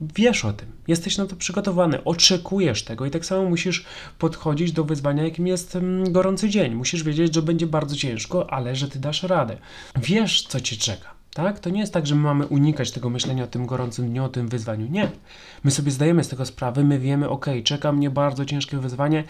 Wiesz 0.00 0.44
o 0.44 0.52
tym, 0.52 0.72
jesteś 0.88 1.18
na 1.18 1.26
to 1.26 1.36
przygotowany, 1.36 2.04
oczekujesz 2.04 2.82
tego 2.82 3.06
i 3.06 3.10
tak 3.10 3.26
samo 3.26 3.48
musisz 3.48 3.84
podchodzić 4.18 4.72
do 4.72 4.84
wyzwania, 4.84 5.24
jakim 5.24 5.46
jest 5.46 5.76
mm, 5.76 6.12
gorący 6.12 6.48
dzień. 6.48 6.74
Musisz 6.74 7.02
wiedzieć, 7.02 7.34
że 7.34 7.42
będzie 7.42 7.66
bardzo 7.66 7.96
ciężko, 7.96 8.50
ale 8.50 8.76
że 8.76 8.88
ty 8.88 8.98
dasz 8.98 9.22
radę. 9.22 9.56
Wiesz, 9.96 10.46
co 10.46 10.60
cię 10.60 10.76
czeka. 10.76 11.17
Tak? 11.38 11.60
To 11.60 11.70
nie 11.70 11.80
jest 11.80 11.92
tak, 11.92 12.06
że 12.06 12.14
my 12.14 12.20
mamy 12.20 12.46
unikać 12.46 12.90
tego 12.90 13.10
myślenia 13.10 13.44
o 13.44 13.46
tym 13.46 13.66
gorącym 13.66 14.10
dniu, 14.10 14.24
o 14.24 14.28
tym 14.28 14.48
wyzwaniu. 14.48 14.86
Nie. 14.90 15.10
My 15.64 15.70
sobie 15.70 15.90
zdajemy 15.90 16.24
z 16.24 16.28
tego 16.28 16.46
sprawę, 16.46 16.84
my 16.84 16.98
wiemy, 16.98 17.28
ok, 17.28 17.46
czeka 17.64 17.92
mnie 17.92 18.10
bardzo 18.10 18.44
ciężkie 18.44 18.78
wyzwanie, 18.78 19.24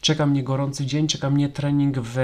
czeka 0.00 0.26
mnie 0.26 0.42
gorący 0.42 0.86
dzień, 0.86 1.06
czeka 1.06 1.30
mnie 1.30 1.48
trening 1.48 1.98
w 1.98 2.16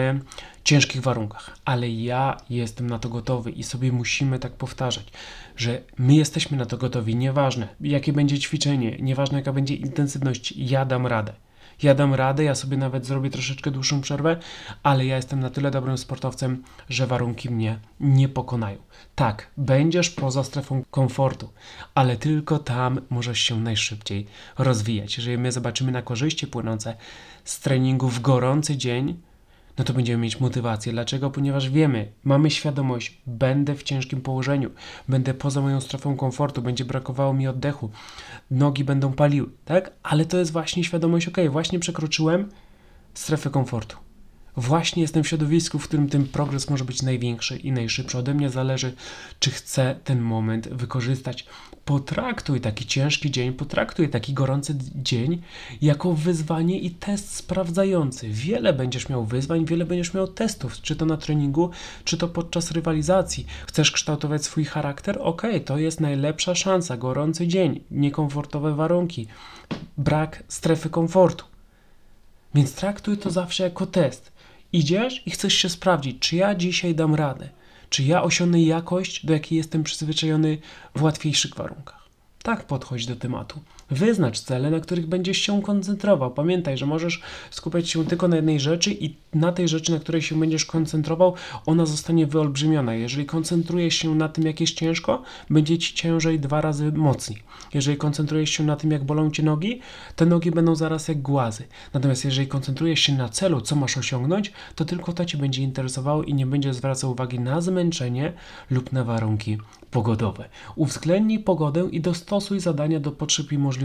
ciężkich 0.64 1.02
warunkach, 1.02 1.56
ale 1.64 1.90
ja 1.90 2.36
jestem 2.50 2.90
na 2.90 2.98
to 2.98 3.08
gotowy 3.08 3.50
i 3.50 3.62
sobie 3.62 3.92
musimy 3.92 4.38
tak 4.38 4.52
powtarzać, 4.52 5.12
że 5.56 5.82
my 5.98 6.14
jesteśmy 6.14 6.56
na 6.56 6.66
to 6.66 6.76
gotowi, 6.76 7.16
nieważne 7.16 7.68
jakie 7.80 8.12
będzie 8.12 8.38
ćwiczenie, 8.38 8.96
nieważne 9.00 9.38
jaka 9.38 9.52
będzie 9.52 9.74
intensywność, 9.74 10.52
ja 10.56 10.84
dam 10.84 11.06
radę. 11.06 11.32
Ja 11.82 11.94
dam 11.94 12.14
radę, 12.14 12.44
ja 12.44 12.54
sobie 12.54 12.76
nawet 12.76 13.06
zrobię 13.06 13.30
troszeczkę 13.30 13.70
dłuższą 13.70 14.00
przerwę, 14.00 14.36
ale 14.82 15.06
ja 15.06 15.16
jestem 15.16 15.40
na 15.40 15.50
tyle 15.50 15.70
dobrym 15.70 15.98
sportowcem, 15.98 16.62
że 16.88 17.06
warunki 17.06 17.50
mnie 17.50 17.78
nie 18.00 18.28
pokonają. 18.28 18.78
Tak, 19.14 19.50
będziesz 19.56 20.10
poza 20.10 20.44
strefą 20.44 20.82
komfortu, 20.90 21.52
ale 21.94 22.16
tylko 22.16 22.58
tam 22.58 23.00
możesz 23.10 23.40
się 23.40 23.60
najszybciej 23.60 24.26
rozwijać. 24.58 25.16
Jeżeli 25.16 25.38
my 25.38 25.52
zobaczymy 25.52 25.92
na 25.92 26.02
korzyści 26.02 26.46
płynące 26.46 26.96
z 27.44 27.60
treningu 27.60 28.08
w 28.08 28.20
gorący 28.20 28.76
dzień, 28.76 29.20
no 29.78 29.84
to 29.84 29.92
będziemy 29.92 30.22
mieć 30.22 30.40
motywację. 30.40 30.92
Dlaczego? 30.92 31.30
Ponieważ 31.30 31.70
wiemy, 31.70 32.12
mamy 32.24 32.50
świadomość, 32.50 33.22
będę 33.26 33.74
w 33.74 33.82
ciężkim 33.82 34.20
położeniu, 34.20 34.70
będę 35.08 35.34
poza 35.34 35.60
moją 35.60 35.80
strefą 35.80 36.16
komfortu, 36.16 36.62
będzie 36.62 36.84
brakowało 36.84 37.34
mi 37.34 37.48
oddechu, 37.48 37.90
nogi 38.50 38.84
będą 38.84 39.12
paliły, 39.12 39.48
tak? 39.64 39.92
Ale 40.02 40.24
to 40.24 40.38
jest 40.38 40.52
właśnie 40.52 40.84
świadomość, 40.84 41.28
ok, 41.28 41.36
właśnie 41.50 41.78
przekroczyłem 41.78 42.48
strefę 43.14 43.50
komfortu. 43.50 44.09
Właśnie 44.60 45.02
jestem 45.02 45.24
w 45.24 45.28
środowisku, 45.28 45.78
w 45.78 45.88
którym 45.88 46.08
ten 46.08 46.26
progres 46.26 46.70
może 46.70 46.84
być 46.84 47.02
największy 47.02 47.56
i 47.56 47.72
najszybszy. 47.72 48.18
Ode 48.18 48.34
mnie 48.34 48.50
zależy, 48.50 48.94
czy 49.38 49.50
chcę 49.50 49.96
ten 50.04 50.20
moment 50.20 50.68
wykorzystać. 50.68 51.46
Potraktuj 51.84 52.60
taki 52.60 52.86
ciężki 52.86 53.30
dzień, 53.30 53.52
potraktuj 53.52 54.08
taki 54.08 54.32
gorący 54.32 54.76
dzień 54.94 55.42
jako 55.82 56.12
wyzwanie 56.14 56.78
i 56.78 56.90
test 56.90 57.34
sprawdzający. 57.34 58.28
Wiele 58.28 58.72
będziesz 58.72 59.08
miał 59.08 59.24
wyzwań, 59.24 59.64
wiele 59.64 59.84
będziesz 59.84 60.14
miał 60.14 60.28
testów, 60.28 60.80
czy 60.80 60.96
to 60.96 61.06
na 61.06 61.16
treningu, 61.16 61.70
czy 62.04 62.16
to 62.16 62.28
podczas 62.28 62.70
rywalizacji. 62.70 63.46
Chcesz 63.66 63.90
kształtować 63.90 64.44
swój 64.44 64.64
charakter? 64.64 65.18
Ok, 65.20 65.42
to 65.64 65.78
jest 65.78 66.00
najlepsza 66.00 66.54
szansa. 66.54 66.96
Gorący 66.96 67.46
dzień, 67.46 67.80
niekomfortowe 67.90 68.74
warunki, 68.74 69.26
brak 69.98 70.42
strefy 70.48 70.90
komfortu. 70.90 71.44
Więc 72.54 72.74
traktuj 72.74 73.18
to 73.18 73.30
zawsze 73.30 73.64
jako 73.64 73.86
test. 73.86 74.39
Idziesz 74.72 75.22
i 75.26 75.30
chcesz 75.30 75.54
się 75.54 75.68
sprawdzić, 75.68 76.16
czy 76.20 76.36
ja 76.36 76.54
dzisiaj 76.54 76.94
dam 76.94 77.14
radę, 77.14 77.48
czy 77.90 78.02
ja 78.02 78.22
osiągnę 78.22 78.62
jakość, 78.62 79.26
do 79.26 79.32
jakiej 79.32 79.58
jestem 79.58 79.82
przyzwyczajony 79.82 80.58
w 80.94 81.02
łatwiejszych 81.02 81.54
warunkach. 81.54 82.08
Tak 82.42 82.66
podchodź 82.66 83.06
do 83.06 83.16
tematu. 83.16 83.60
Wyznacz 83.90 84.40
cele, 84.40 84.70
na 84.70 84.80
których 84.80 85.06
będziesz 85.06 85.38
się 85.38 85.62
koncentrował. 85.62 86.30
Pamiętaj, 86.30 86.78
że 86.78 86.86
możesz 86.86 87.20
skupiać 87.50 87.90
się 87.90 88.04
tylko 88.04 88.28
na 88.28 88.36
jednej 88.36 88.60
rzeczy 88.60 88.92
i 88.92 89.14
na 89.34 89.52
tej 89.52 89.68
rzeczy, 89.68 89.92
na 89.92 89.98
której 89.98 90.22
się 90.22 90.40
będziesz 90.40 90.64
koncentrował, 90.64 91.34
ona 91.66 91.86
zostanie 91.86 92.26
wyolbrzymiona. 92.26 92.94
Jeżeli 92.94 93.26
koncentrujesz 93.26 93.94
się 93.94 94.14
na 94.14 94.28
tym, 94.28 94.44
jak 94.44 94.60
jest 94.60 94.74
ciężko, 94.74 95.22
będzie 95.50 95.78
ci 95.78 95.94
ciężej 95.94 96.40
dwa 96.40 96.60
razy 96.60 96.92
mocniej. 96.92 97.42
Jeżeli 97.74 97.96
koncentrujesz 97.96 98.50
się 98.50 98.64
na 98.64 98.76
tym, 98.76 98.90
jak 98.90 99.04
bolą 99.04 99.30
ci 99.30 99.44
nogi, 99.44 99.80
te 100.16 100.26
nogi 100.26 100.50
będą 100.50 100.74
zaraz 100.74 101.08
jak 101.08 101.22
głazy. 101.22 101.64
Natomiast 101.94 102.24
jeżeli 102.24 102.48
koncentrujesz 102.48 103.00
się 103.00 103.12
na 103.12 103.28
celu, 103.28 103.60
co 103.60 103.76
masz 103.76 103.98
osiągnąć, 103.98 104.52
to 104.74 104.84
tylko 104.84 105.12
to 105.12 105.24
cię 105.24 105.38
będzie 105.38 105.62
interesowało 105.62 106.22
i 106.22 106.34
nie 106.34 106.46
będzie 106.46 106.74
zwracał 106.74 107.10
uwagi 107.10 107.40
na 107.40 107.60
zmęczenie 107.60 108.32
lub 108.70 108.92
na 108.92 109.04
warunki 109.04 109.58
pogodowe. 109.90 110.48
Uwzględnij 110.76 111.38
pogodę 111.38 111.88
i 111.92 112.00
dostosuj 112.00 112.60
zadania 112.60 113.00
do 113.00 113.12
potrzeb 113.12 113.52
i 113.52 113.58
możliwości. 113.58 113.79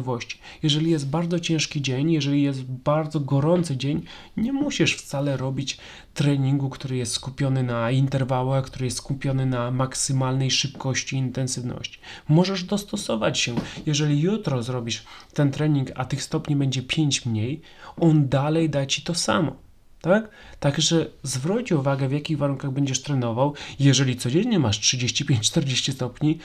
Jeżeli 0.63 0.91
jest 0.91 1.09
bardzo 1.09 1.39
ciężki 1.39 1.81
dzień, 1.81 2.11
jeżeli 2.11 2.43
jest 2.43 2.63
bardzo 2.63 3.19
gorący 3.19 3.77
dzień, 3.77 4.03
nie 4.37 4.53
musisz 4.53 4.95
wcale 4.95 5.37
robić 5.37 5.77
treningu, 6.13 6.69
który 6.69 6.95
jest 6.95 7.13
skupiony 7.13 7.63
na 7.63 7.91
interwałach, 7.91 8.65
który 8.65 8.85
jest 8.85 8.97
skupiony 8.97 9.45
na 9.45 9.71
maksymalnej 9.71 10.51
szybkości 10.51 11.15
i 11.15 11.19
intensywności. 11.19 11.99
Możesz 12.29 12.63
dostosować 12.63 13.39
się. 13.39 13.55
Jeżeli 13.85 14.21
jutro 14.21 14.63
zrobisz 14.63 15.03
ten 15.33 15.51
trening, 15.51 15.91
a 15.95 16.05
tych 16.05 16.23
stopni 16.23 16.55
będzie 16.55 16.81
5 16.81 17.25
mniej, 17.25 17.61
on 17.99 18.29
dalej 18.29 18.69
da 18.69 18.85
ci 18.85 19.01
to 19.01 19.15
samo 19.15 19.65
tak? 20.05 20.29
Także 20.59 21.05
zwróć 21.23 21.71
uwagę, 21.71 22.07
w 22.07 22.11
jakich 22.11 22.37
warunkach 22.37 22.71
będziesz 22.71 23.01
trenował. 23.01 23.53
Jeżeli 23.79 24.15
codziennie 24.15 24.59
masz 24.59 24.79
35-40 24.79 25.91
stopni, 25.91 26.39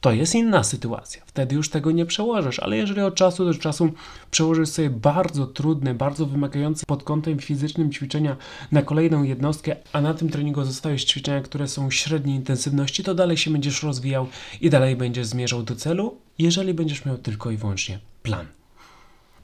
to 0.00 0.12
jest 0.12 0.34
inna 0.34 0.64
sytuacja. 0.64 1.22
Wtedy 1.26 1.54
już 1.54 1.70
tego 1.70 1.90
nie 1.90 2.06
przełożysz, 2.06 2.58
ale 2.58 2.76
jeżeli 2.76 3.00
od 3.00 3.14
czasu 3.14 3.44
do 3.44 3.54
czasu 3.54 3.92
przełożysz 4.30 4.68
sobie 4.68 4.90
bardzo 4.90 5.46
trudne, 5.46 5.94
bardzo 5.94 6.26
wymagające 6.26 6.86
pod 6.86 7.02
kątem 7.02 7.38
fizycznym 7.38 7.92
ćwiczenia 7.92 8.36
na 8.72 8.82
kolejną 8.82 9.22
jednostkę, 9.22 9.76
a 9.92 10.00
na 10.00 10.14
tym 10.14 10.28
treningu 10.30 10.64
zostawisz 10.64 11.04
ćwiczenia, 11.04 11.40
które 11.40 11.68
są 11.68 11.90
średniej 11.90 12.36
intensywności, 12.36 13.04
to 13.04 13.14
dalej 13.14 13.36
się 13.36 13.50
będziesz 13.50 13.82
rozwijał 13.82 14.26
i 14.60 14.70
dalej 14.70 14.96
będziesz 14.96 15.26
zmierzał 15.26 15.62
do 15.62 15.76
celu, 15.76 16.18
jeżeli 16.38 16.74
będziesz 16.74 17.04
miał 17.04 17.18
tylko 17.18 17.50
i 17.50 17.56
wyłącznie 17.56 17.98
plan. 18.22 18.46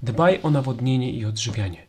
Dbaj 0.03 0.41
o 0.43 0.51
nawodnienie 0.51 1.13
i 1.13 1.25
odżywianie. 1.25 1.87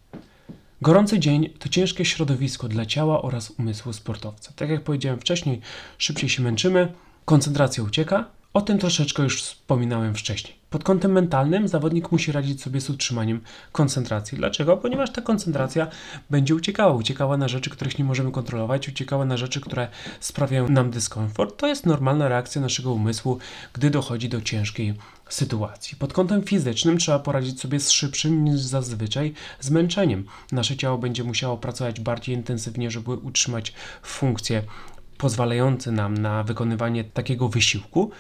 Gorący 0.82 1.20
dzień 1.20 1.50
to 1.60 1.70
ciężkie 1.70 2.06
środowisko 2.06 2.68
dla 2.68 2.86
ciała 2.86 3.22
oraz 3.22 3.54
umysłu 3.60 3.94
sportowca. 3.94 4.52
Tak 4.56 4.70
jak 4.70 4.84
powiedziałem 4.84 5.20
wcześniej, 5.20 5.62
szybciej 5.98 6.30
się 6.30 6.44
męczymy, 6.44 6.94
koncentracja 7.26 7.84
ucieka. 7.84 8.26
O 8.56 8.62
tym 8.62 8.78
troszeczkę 8.78 9.24
już 9.24 9.42
wspominałem 9.42 10.16
wcześniej. 10.16 10.56
Pod 10.70 10.84
kątem 10.84 11.12
mentalnym 11.12 11.68
zawodnik 11.68 12.12
musi 12.12 12.32
radzić 12.32 12.62
sobie 12.62 12.82
z 12.82 12.90
utrzymaniem 12.90 13.42
koncentracji. 13.72 14.38
Dlaczego? 14.38 14.78
Ponieważ 14.78 15.12
ta 15.12 15.22
koncentracja 15.22 15.88
będzie 16.30 16.56
uciekała. 16.56 16.94
Uciekała 16.94 17.38
na 17.38 17.48
rzeczy, 17.48 17.70
których 17.70 18.00
nie 18.00 18.06
możemy 18.06 18.32
kontrolować, 18.32 18.90
uciekała 18.90 19.26
na 19.26 19.38
rzeczy, 19.38 19.62
które 19.62 19.88
sprawiają 20.20 20.70
nam 20.70 20.92
dyskomfort. 20.92 21.58
To 21.58 21.68
jest 21.68 21.86
normalna 21.86 22.28
reakcja 22.28 22.62
naszego 22.62 22.94
umysłu, 22.94 23.40
gdy 23.74 23.90
dochodzi 23.90 24.30
do 24.30 24.42
ciężkiej 24.42 24.94
sytuacji. 25.30 25.98
Pod 25.98 26.14
kątem 26.14 26.44
fizycznym 26.44 26.98
trzeba 26.98 27.20
poradzić 27.20 27.62
sobie 27.62 27.80
z 27.80 27.92
szybszym 27.92 28.44
niż 28.44 28.60
zazwyczaj 28.60 29.34
zmęczeniem. 29.60 30.26
Nasze 30.52 30.78
ciało 30.78 30.98
będzie 30.98 31.24
musiało 31.24 31.58
pracować 31.58 32.00
bardziej 32.00 32.36
intensywnie, 32.36 32.92
żeby 32.92 33.12
utrzymać 33.12 33.74
funkcje 34.04 34.62
pozwalające 35.18 35.92
nam 35.92 36.18
na 36.18 36.44
wykonywanie 36.44 37.04
takiego 37.04 37.50
wysiłku. 37.50 38.12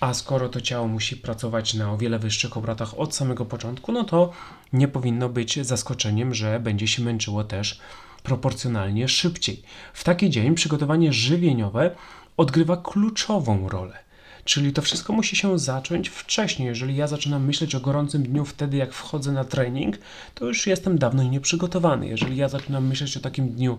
A 0.00 0.14
skoro 0.14 0.48
to 0.48 0.60
ciało 0.60 0.88
musi 0.88 1.16
pracować 1.16 1.74
na 1.74 1.92
o 1.92 1.98
wiele 1.98 2.18
wyższych 2.18 2.56
obrotach 2.56 2.98
od 2.98 3.14
samego 3.14 3.44
początku, 3.44 3.92
no 3.92 4.04
to 4.04 4.32
nie 4.72 4.88
powinno 4.88 5.28
być 5.28 5.66
zaskoczeniem, 5.66 6.34
że 6.34 6.60
będzie 6.60 6.88
się 6.88 7.02
męczyło 7.02 7.44
też 7.44 7.80
proporcjonalnie 8.22 9.08
szybciej. 9.08 9.62
W 9.92 10.04
taki 10.04 10.30
dzień 10.30 10.54
przygotowanie 10.54 11.12
żywieniowe 11.12 11.90
odgrywa 12.36 12.76
kluczową 12.76 13.68
rolę. 13.68 13.98
Czyli 14.44 14.72
to 14.72 14.82
wszystko 14.82 15.12
musi 15.12 15.36
się 15.36 15.58
zacząć 15.58 16.08
wcześniej. 16.08 16.66
Jeżeli 16.68 16.96
ja 16.96 17.06
zaczynam 17.06 17.44
myśleć 17.44 17.74
o 17.74 17.80
gorącym 17.80 18.22
dniu 18.22 18.44
wtedy, 18.44 18.76
jak 18.76 18.92
wchodzę 18.92 19.32
na 19.32 19.44
trening, 19.44 19.96
to 20.34 20.46
już 20.46 20.66
jestem 20.66 20.98
dawno 20.98 21.22
nieprzygotowany. 21.22 22.08
Jeżeli 22.08 22.36
ja 22.36 22.48
zaczynam 22.48 22.86
myśleć 22.86 23.16
o 23.16 23.20
takim 23.20 23.48
dniu 23.48 23.78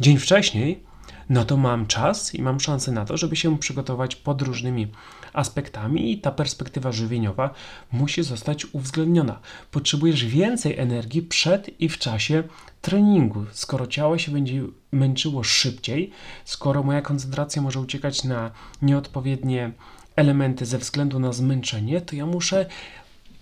dzień 0.00 0.18
wcześniej, 0.18 0.82
no 1.30 1.44
to 1.44 1.56
mam 1.56 1.86
czas 1.86 2.34
i 2.34 2.42
mam 2.42 2.60
szansę 2.60 2.92
na 2.92 3.04
to, 3.04 3.16
żeby 3.16 3.36
się 3.36 3.58
przygotować 3.58 4.16
pod 4.16 4.42
różnymi 4.42 4.86
aspektami 5.32 6.12
i 6.12 6.18
ta 6.18 6.30
perspektywa 6.30 6.92
żywieniowa 6.92 7.54
musi 7.92 8.22
zostać 8.22 8.66
uwzględniona. 8.72 9.40
Potrzebujesz 9.70 10.24
więcej 10.24 10.78
energii 10.78 11.22
przed 11.22 11.80
i 11.80 11.88
w 11.88 11.98
czasie 11.98 12.42
treningu. 12.82 13.46
Skoro 13.52 13.86
ciało 13.86 14.18
się 14.18 14.32
będzie 14.32 14.62
męczyło 14.92 15.44
szybciej, 15.44 16.10
skoro 16.44 16.82
moja 16.82 17.02
koncentracja 17.02 17.62
może 17.62 17.80
uciekać 17.80 18.24
na 18.24 18.50
nieodpowiednie 18.82 19.72
elementy 20.16 20.66
ze 20.66 20.78
względu 20.78 21.20
na 21.20 21.32
zmęczenie, 21.32 22.00
to 22.00 22.16
ja 22.16 22.26
muszę 22.26 22.66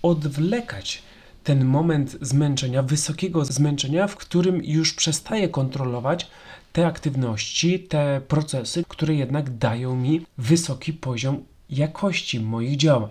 odwlekać 0.02 1.02
ten 1.46 1.64
moment 1.64 2.16
zmęczenia, 2.20 2.82
wysokiego 2.82 3.44
zmęczenia, 3.44 4.08
w 4.08 4.16
którym 4.16 4.64
już 4.64 4.92
przestaję 4.92 5.48
kontrolować 5.48 6.26
te 6.72 6.86
aktywności, 6.86 7.80
te 7.80 8.20
procesy, 8.28 8.84
które 8.88 9.14
jednak 9.14 9.58
dają 9.58 9.96
mi 9.96 10.26
wysoki 10.38 10.92
poziom 10.92 11.44
jakości 11.70 12.40
moich 12.40 12.76
działań. 12.76 13.10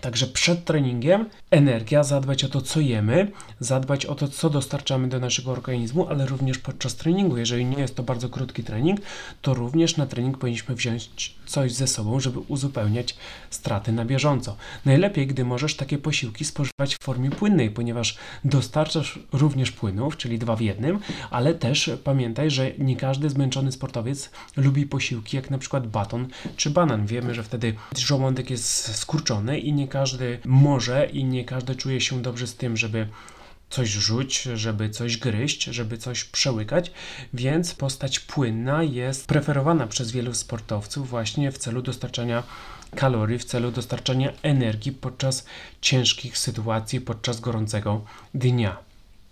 Także 0.00 0.26
przed 0.26 0.64
treningiem 0.64 1.28
energia, 1.50 2.04
zadbać 2.04 2.44
o 2.44 2.48
to, 2.48 2.60
co 2.60 2.80
jemy, 2.80 3.30
zadbać 3.60 4.06
o 4.06 4.14
to, 4.14 4.28
co 4.28 4.50
dostarczamy 4.50 5.08
do 5.08 5.20
naszego 5.20 5.50
organizmu, 5.50 6.08
ale 6.08 6.26
również 6.26 6.58
podczas 6.58 6.96
treningu. 6.96 7.36
Jeżeli 7.36 7.64
nie 7.64 7.78
jest 7.78 7.96
to 7.96 8.02
bardzo 8.02 8.28
krótki 8.28 8.64
trening, 8.64 9.00
to 9.42 9.54
również 9.54 9.96
na 9.96 10.06
trening 10.06 10.38
powinniśmy 10.38 10.74
wziąć 10.74 11.34
coś 11.46 11.72
ze 11.72 11.86
sobą, 11.86 12.20
żeby 12.20 12.38
uzupełniać 12.38 13.16
straty 13.50 13.92
na 13.92 14.04
bieżąco. 14.04 14.56
Najlepiej, 14.84 15.26
gdy 15.26 15.44
możesz 15.44 15.76
takie 15.76 15.98
posiłki 15.98 16.44
spożywać 16.44 16.94
w 16.94 17.04
formie 17.04 17.30
płynnej, 17.30 17.70
ponieważ 17.70 18.16
dostarczasz 18.44 19.18
również 19.32 19.72
płynów, 19.72 20.16
czyli 20.16 20.38
dwa 20.38 20.56
w 20.56 20.60
jednym, 20.60 20.98
ale 21.30 21.54
też 21.54 21.90
pamiętaj, 22.04 22.50
że 22.50 22.70
nie 22.78 22.96
każdy 22.96 23.30
zmęczony 23.30 23.72
sportowiec 23.72 24.30
lubi 24.56 24.86
posiłki 24.86 25.36
jak 25.36 25.50
na 25.50 25.58
przykład 25.58 25.86
baton 25.86 26.28
czy 26.56 26.70
banan. 26.70 27.06
Wiemy, 27.06 27.34
że 27.34 27.42
wtedy 27.42 27.74
żołądek 27.96 28.50
jest 28.50 28.96
skurczony 28.96 29.58
i 29.58 29.72
nie 29.76 29.88
każdy 29.88 30.38
może 30.44 31.06
i 31.06 31.24
nie 31.24 31.44
każdy 31.44 31.74
czuje 31.74 32.00
się 32.00 32.22
dobrze 32.22 32.46
z 32.46 32.54
tym, 32.54 32.76
żeby 32.76 33.08
coś 33.70 33.88
rzuć, 33.88 34.42
żeby 34.42 34.90
coś 34.90 35.16
gryźć, 35.16 35.64
żeby 35.64 35.98
coś 35.98 36.24
przełykać, 36.24 36.92
więc 37.34 37.74
postać 37.74 38.20
płynna 38.20 38.82
jest 38.82 39.26
preferowana 39.26 39.86
przez 39.86 40.12
wielu 40.12 40.34
sportowców 40.34 41.08
właśnie 41.08 41.52
w 41.52 41.58
celu 41.58 41.82
dostarczania 41.82 42.42
kalorii, 42.96 43.38
w 43.38 43.44
celu 43.44 43.70
dostarczania 43.70 44.32
energii 44.42 44.92
podczas 44.92 45.46
ciężkich 45.80 46.38
sytuacji, 46.38 47.00
podczas 47.00 47.40
gorącego 47.40 48.04
dnia. 48.34 48.76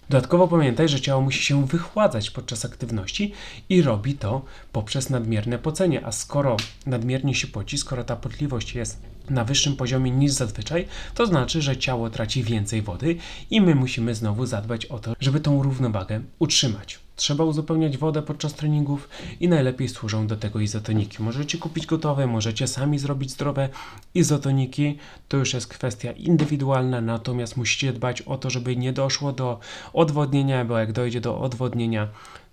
Dodatkowo 0.08 0.48
pamiętaj, 0.48 0.88
że 0.88 1.00
ciało 1.00 1.22
musi 1.22 1.42
się 1.42 1.66
wychładzać 1.66 2.30
podczas 2.30 2.64
aktywności 2.64 3.32
i 3.68 3.82
robi 3.82 4.14
to 4.14 4.42
poprzez 4.72 5.10
nadmierne 5.10 5.58
pocenie, 5.58 6.06
a 6.06 6.12
skoro 6.12 6.56
nadmiernie 6.86 7.34
się 7.34 7.46
poci, 7.46 7.78
skoro 7.78 8.04
ta 8.04 8.16
potliwość 8.16 8.74
jest 8.74 9.13
na 9.30 9.44
wyższym 9.44 9.76
poziomie 9.76 10.10
niż 10.10 10.32
zazwyczaj, 10.32 10.86
to 11.14 11.26
znaczy, 11.26 11.62
że 11.62 11.76
ciało 11.76 12.10
traci 12.10 12.42
więcej 12.42 12.82
wody 12.82 13.16
i 13.50 13.60
my 13.60 13.74
musimy 13.74 14.14
znowu 14.14 14.46
zadbać 14.46 14.86
o 14.86 14.98
to, 14.98 15.16
żeby 15.20 15.40
tą 15.40 15.62
równowagę 15.62 16.20
utrzymać. 16.38 16.98
Trzeba 17.16 17.44
uzupełniać 17.44 17.98
wodę 17.98 18.22
podczas 18.22 18.54
treningów 18.54 19.08
i 19.40 19.48
najlepiej 19.48 19.88
służą 19.88 20.26
do 20.26 20.36
tego 20.36 20.60
izotoniki. 20.60 21.22
Możecie 21.22 21.58
kupić 21.58 21.86
gotowe, 21.86 22.26
możecie 22.26 22.66
sami 22.66 22.98
zrobić 22.98 23.30
zdrowe 23.30 23.68
izotoniki. 24.14 24.98
To 25.28 25.36
już 25.36 25.54
jest 25.54 25.66
kwestia 25.66 26.12
indywidualna, 26.12 27.00
natomiast 27.00 27.56
musicie 27.56 27.92
dbać 27.92 28.22
o 28.22 28.38
to, 28.38 28.50
żeby 28.50 28.76
nie 28.76 28.92
doszło 28.92 29.32
do 29.32 29.60
odwodnienia, 29.92 30.64
bo 30.64 30.78
jak 30.78 30.92
dojdzie 30.92 31.20
do 31.20 31.40
odwodnienia, 31.40 32.08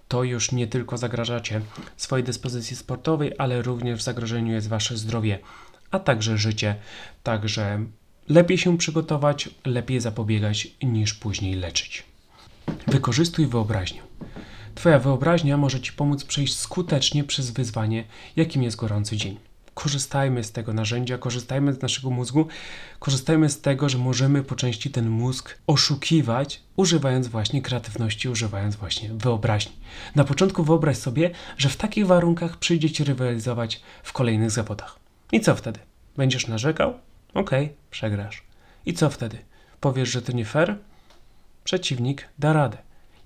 to 0.07 0.23
już 0.23 0.51
nie 0.51 0.67
tylko 0.67 0.97
zagrażacie 0.97 1.61
swojej 1.97 2.23
dyspozycji 2.23 2.75
sportowej, 2.75 3.31
ale 3.37 3.61
również 3.61 3.99
w 3.99 4.03
zagrożeniu 4.03 4.53
jest 4.53 4.67
wasze 4.67 4.97
zdrowie, 4.97 5.39
a 5.91 5.99
także 5.99 6.37
życie. 6.37 6.75
Także 7.23 7.85
lepiej 8.29 8.57
się 8.57 8.77
przygotować, 8.77 9.49
lepiej 9.65 9.99
zapobiegać 9.99 10.67
niż 10.83 11.13
później 11.13 11.55
leczyć. 11.55 12.03
Wykorzystuj 12.87 13.47
wyobraźnię. 13.47 14.01
Twoja 14.75 14.99
wyobraźnia 14.99 15.57
może 15.57 15.81
Ci 15.81 15.91
pomóc 15.91 16.23
przejść 16.23 16.57
skutecznie 16.57 17.23
przez 17.23 17.51
wyzwanie, 17.51 18.03
jakim 18.35 18.63
jest 18.63 18.77
gorący 18.77 19.17
dzień. 19.17 19.37
Korzystajmy 19.73 20.43
z 20.43 20.51
tego 20.51 20.73
narzędzia, 20.73 21.17
korzystajmy 21.17 21.73
z 21.73 21.81
naszego 21.81 22.09
mózgu, 22.09 22.47
korzystajmy 22.99 23.49
z 23.49 23.61
tego, 23.61 23.89
że 23.89 23.97
możemy 23.97 24.43
po 24.43 24.55
części 24.55 24.89
ten 24.89 25.09
mózg 25.09 25.57
oszukiwać, 25.67 26.61
używając 26.75 27.27
właśnie 27.27 27.61
kreatywności, 27.61 28.29
używając 28.29 28.75
właśnie 28.75 29.09
wyobraźni. 29.13 29.73
Na 30.15 30.23
początku 30.23 30.63
wyobraź 30.63 30.97
sobie, 30.97 31.31
że 31.57 31.69
w 31.69 31.77
takich 31.77 32.07
warunkach 32.07 32.57
przyjdzie 32.57 32.91
Ci 32.91 33.03
rywalizować 33.03 33.81
w 34.03 34.13
kolejnych 34.13 34.51
zawodach. 34.51 35.00
I 35.31 35.39
co 35.39 35.55
wtedy? 35.55 35.79
Będziesz 36.17 36.47
narzekał? 36.47 36.89
Okej, 37.33 37.65
okay, 37.65 37.75
przegrasz. 37.91 38.43
I 38.85 38.93
co 38.93 39.09
wtedy? 39.09 39.37
Powiesz, 39.79 40.09
że 40.09 40.21
to 40.21 40.31
nie 40.31 40.45
fair? 40.45 40.77
Przeciwnik 41.63 42.27
da 42.39 42.53
radę. 42.53 42.77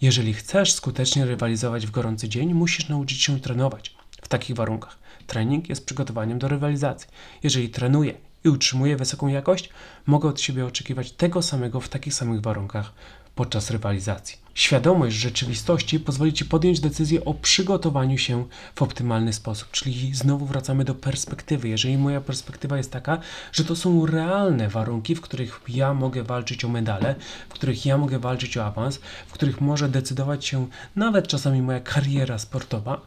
Jeżeli 0.01 0.33
chcesz 0.33 0.73
skutecznie 0.73 1.25
rywalizować 1.25 1.87
w 1.87 1.91
gorący 1.91 2.29
dzień, 2.29 2.53
musisz 2.53 2.89
nauczyć 2.89 3.21
się 3.21 3.39
trenować 3.39 3.95
w 4.21 4.27
takich 4.27 4.55
warunkach. 4.55 4.97
Trening 5.27 5.69
jest 5.69 5.85
przygotowaniem 5.85 6.39
do 6.39 6.47
rywalizacji. 6.47 7.09
Jeżeli 7.43 7.69
trenuję 7.69 8.13
i 8.43 8.49
utrzymuję 8.49 8.97
wysoką 8.97 9.27
jakość, 9.27 9.69
mogę 10.05 10.29
od 10.29 10.41
siebie 10.41 10.65
oczekiwać 10.65 11.11
tego 11.11 11.41
samego 11.41 11.79
w 11.79 11.89
takich 11.89 12.13
samych 12.13 12.41
warunkach 12.41 12.93
podczas 13.35 13.71
rywalizacji. 13.71 14.37
Świadomość 14.53 15.15
rzeczywistości 15.15 15.99
pozwoli 15.99 16.33
Ci 16.33 16.45
podjąć 16.45 16.79
decyzję 16.79 17.25
o 17.25 17.33
przygotowaniu 17.33 18.17
się 18.17 18.45
w 18.75 18.81
optymalny 18.81 19.33
sposób, 19.33 19.71
czyli 19.71 20.15
znowu 20.15 20.45
wracamy 20.45 20.85
do 20.85 20.95
perspektywy. 20.95 21.69
Jeżeli 21.69 21.97
moja 21.97 22.21
perspektywa 22.21 22.77
jest 22.77 22.91
taka, 22.91 23.19
że 23.51 23.65
to 23.65 23.75
są 23.75 24.05
realne 24.05 24.69
warunki, 24.69 25.15
w 25.15 25.21
których 25.21 25.61
ja 25.67 25.93
mogę 25.93 26.23
walczyć 26.23 26.65
o 26.65 26.69
medale, 26.69 27.15
w 27.49 27.53
których 27.53 27.85
ja 27.85 27.97
mogę 27.97 28.19
walczyć 28.19 28.57
o 28.57 28.65
awans, 28.65 28.99
w 29.27 29.31
których 29.31 29.61
może 29.61 29.89
decydować 29.89 30.45
się 30.45 30.67
nawet 30.95 31.27
czasami 31.27 31.61
moja 31.61 31.79
kariera 31.79 32.39
sportowa, 32.39 33.01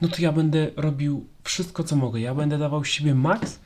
no 0.00 0.08
to 0.08 0.22
ja 0.22 0.32
będę 0.32 0.70
robił 0.76 1.26
wszystko, 1.42 1.84
co 1.84 1.96
mogę. 1.96 2.20
Ja 2.20 2.34
będę 2.34 2.58
dawał 2.58 2.84
siebie 2.84 3.14
maks, 3.14 3.58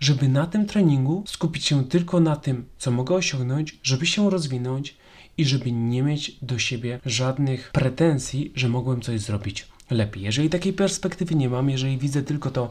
żeby 0.00 0.28
na 0.28 0.46
tym 0.46 0.66
treningu 0.66 1.24
skupić 1.26 1.64
się 1.64 1.84
tylko 1.84 2.20
na 2.20 2.36
tym, 2.36 2.64
co 2.78 2.90
mogę 2.90 3.14
osiągnąć, 3.14 3.78
żeby 3.82 4.06
się 4.06 4.30
rozwinąć 4.30 4.96
i 5.38 5.44
żeby 5.44 5.72
nie 5.72 6.02
mieć 6.02 6.36
do 6.42 6.58
siebie 6.58 7.00
żadnych 7.06 7.70
pretensji, 7.72 8.52
że 8.54 8.68
mogłem 8.68 9.00
coś 9.00 9.20
zrobić 9.20 9.68
lepiej. 9.90 10.22
Jeżeli 10.22 10.50
takiej 10.50 10.72
perspektywy 10.72 11.34
nie 11.34 11.48
mam, 11.48 11.70
jeżeli 11.70 11.98
widzę 11.98 12.22
tylko 12.22 12.50
to, 12.50 12.70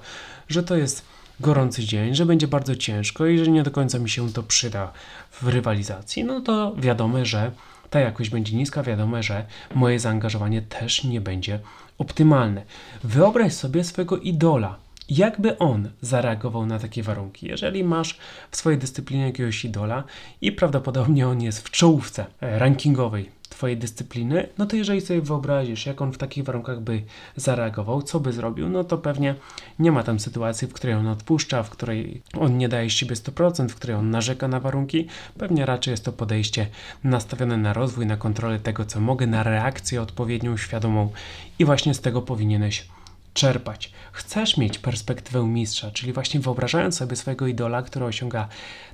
że 0.50 0.64
to 0.64 0.76
jest 0.76 1.06
gorący 1.40 1.84
dzień, 1.84 2.16
że 2.16 2.26
będzie 2.26 2.48
bardzo 2.48 2.76
ciężko 2.76 3.26
i 3.26 3.38
że 3.38 3.52
nie 3.52 3.64
do 3.64 3.72
końca 3.72 4.00
mi 4.00 4.10
się 4.10 4.34
to 4.34 4.44
przyda 4.44 4.92
w 5.32 5.48
rywalizacji, 5.48 6.24
no 6.24 6.42
to 6.42 6.76
wiadomo, 6.78 7.26
że 7.26 7.52
ta 7.90 8.00
jakość 8.00 8.30
będzie 8.30 8.56
niska, 8.56 8.84
wiadomo, 8.84 9.24
że 9.24 9.46
moje 9.76 10.00
zaangażowanie 10.00 10.62
też 10.62 11.04
nie 11.04 11.22
będzie 11.22 11.60
optymalne. 11.98 12.64
Wyobraź 13.04 13.54
sobie 13.54 13.84
swojego 13.84 14.18
idola, 14.18 14.78
jakby 15.10 15.58
on 15.58 15.90
zareagował 16.02 16.66
na 16.66 16.80
takie 16.80 17.04
warunki. 17.04 17.48
Jeżeli 17.48 17.84
masz 17.84 18.18
w 18.52 18.58
swojej 18.58 18.80
dyscyplinie 18.80 19.26
jakiegoś 19.26 19.66
idola 19.66 20.04
i 20.42 20.52
prawdopodobnie 20.52 21.28
on 21.28 21.42
jest 21.42 21.68
w 21.68 21.72
czołówce 21.72 22.26
e, 22.42 22.60
rankingowej 22.60 23.36
Twojej 23.50 23.78
dyscypliny, 23.78 24.50
no 24.58 24.66
to 24.66 24.76
jeżeli 24.76 25.02
sobie 25.02 25.22
wyobrazisz, 25.22 25.86
jak 25.86 26.02
on 26.02 26.14
w 26.14 26.18
takich 26.18 26.44
warunkach 26.44 26.82
by 26.82 27.04
zareagował, 27.36 28.02
co 28.02 28.20
by 28.20 28.34
zrobił, 28.34 28.70
no 28.70 28.84
to 28.84 28.98
pewnie 28.98 29.36
nie 29.80 29.92
ma 29.92 30.04
tam 30.04 30.20
sytuacji, 30.20 30.68
w 30.68 30.74
której 30.74 30.96
on 30.96 31.08
odpuszcza, 31.08 31.64
w 31.64 31.70
której 31.70 32.22
on 32.40 32.58
nie 32.58 32.70
daje 32.70 32.90
z 32.90 32.94
siebie 32.94 33.16
100%, 33.16 33.70
w 33.70 33.76
której 33.76 33.96
on 33.96 34.10
narzeka 34.10 34.48
na 34.48 34.60
warunki. 34.60 35.08
Pewnie 35.38 35.66
raczej 35.66 35.92
jest 35.92 36.06
to 36.06 36.12
podejście 36.12 36.68
nastawione 37.04 37.58
na 37.58 37.74
rozwój, 37.74 38.06
na 38.06 38.18
kontrolę 38.18 38.60
tego, 38.60 38.86
co 38.86 39.00
mogę, 39.00 39.28
na 39.28 39.44
reakcję 39.44 40.02
odpowiednią, 40.02 40.58
świadomą 40.58 41.12
i 41.60 41.66
właśnie 41.66 41.94
z 41.94 42.02
tego 42.02 42.22
powinieneś 42.22 42.88
czerpać. 43.36 43.92
Chcesz 44.12 44.58
mieć 44.58 44.80
perspektywę 44.80 45.44
mistrza, 45.44 45.92
czyli 45.92 46.14
właśnie 46.14 46.40
wyobrażając 46.40 46.98
sobie 46.98 47.16
swojego 47.16 47.48
idola, 47.48 47.82
który 47.82 48.06
osiąga 48.06 48.48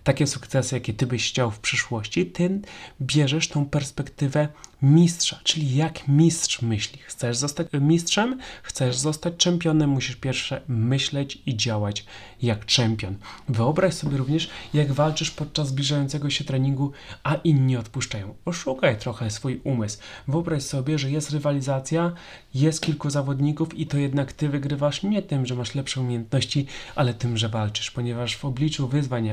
takie 0.03 0.27
sukcesy, 0.27 0.75
jakie 0.75 0.93
ty 0.93 1.07
byś 1.07 1.29
chciał 1.29 1.51
w 1.51 1.59
przyszłości, 1.59 2.25
ty 2.25 2.61
bierzesz 3.01 3.47
tą 3.47 3.65
perspektywę 3.65 4.47
mistrza, 4.81 5.39
czyli 5.43 5.75
jak 5.75 6.07
mistrz 6.07 6.61
myśli. 6.61 6.99
Chcesz 7.05 7.37
zostać 7.37 7.67
mistrzem, 7.81 8.39
chcesz 8.63 8.97
zostać 8.97 9.33
czempionem, 9.37 9.89
musisz 9.89 10.15
pierwsze 10.15 10.61
myśleć 10.67 11.41
i 11.45 11.57
działać 11.57 12.05
jak 12.41 12.65
czempion. 12.65 13.15
Wyobraź 13.49 13.93
sobie 13.93 14.17
również, 14.17 14.49
jak 14.73 14.91
walczysz 14.91 15.31
podczas 15.31 15.67
zbliżającego 15.67 16.29
się 16.29 16.43
treningu, 16.43 16.91
a 17.23 17.35
inni 17.35 17.77
odpuszczają. 17.77 18.35
Oszukaj 18.45 18.97
trochę 18.97 19.31
swój 19.31 19.61
umysł. 19.63 19.97
Wyobraź 20.27 20.63
sobie, 20.63 20.99
że 20.99 21.11
jest 21.11 21.29
rywalizacja, 21.29 22.11
jest 22.53 22.81
kilku 22.81 23.09
zawodników 23.09 23.77
i 23.77 23.87
to 23.87 23.97
jednak 23.97 24.33
ty 24.33 24.49
wygrywasz 24.49 25.03
nie 25.03 25.21
tym, 25.21 25.45
że 25.45 25.55
masz 25.55 25.75
lepsze 25.75 26.01
umiejętności, 26.01 26.65
ale 26.95 27.13
tym, 27.13 27.37
że 27.37 27.49
walczysz, 27.49 27.91
ponieważ 27.91 28.37
w 28.37 28.45
obliczu 28.45 28.87
wyzwań, 28.87 29.29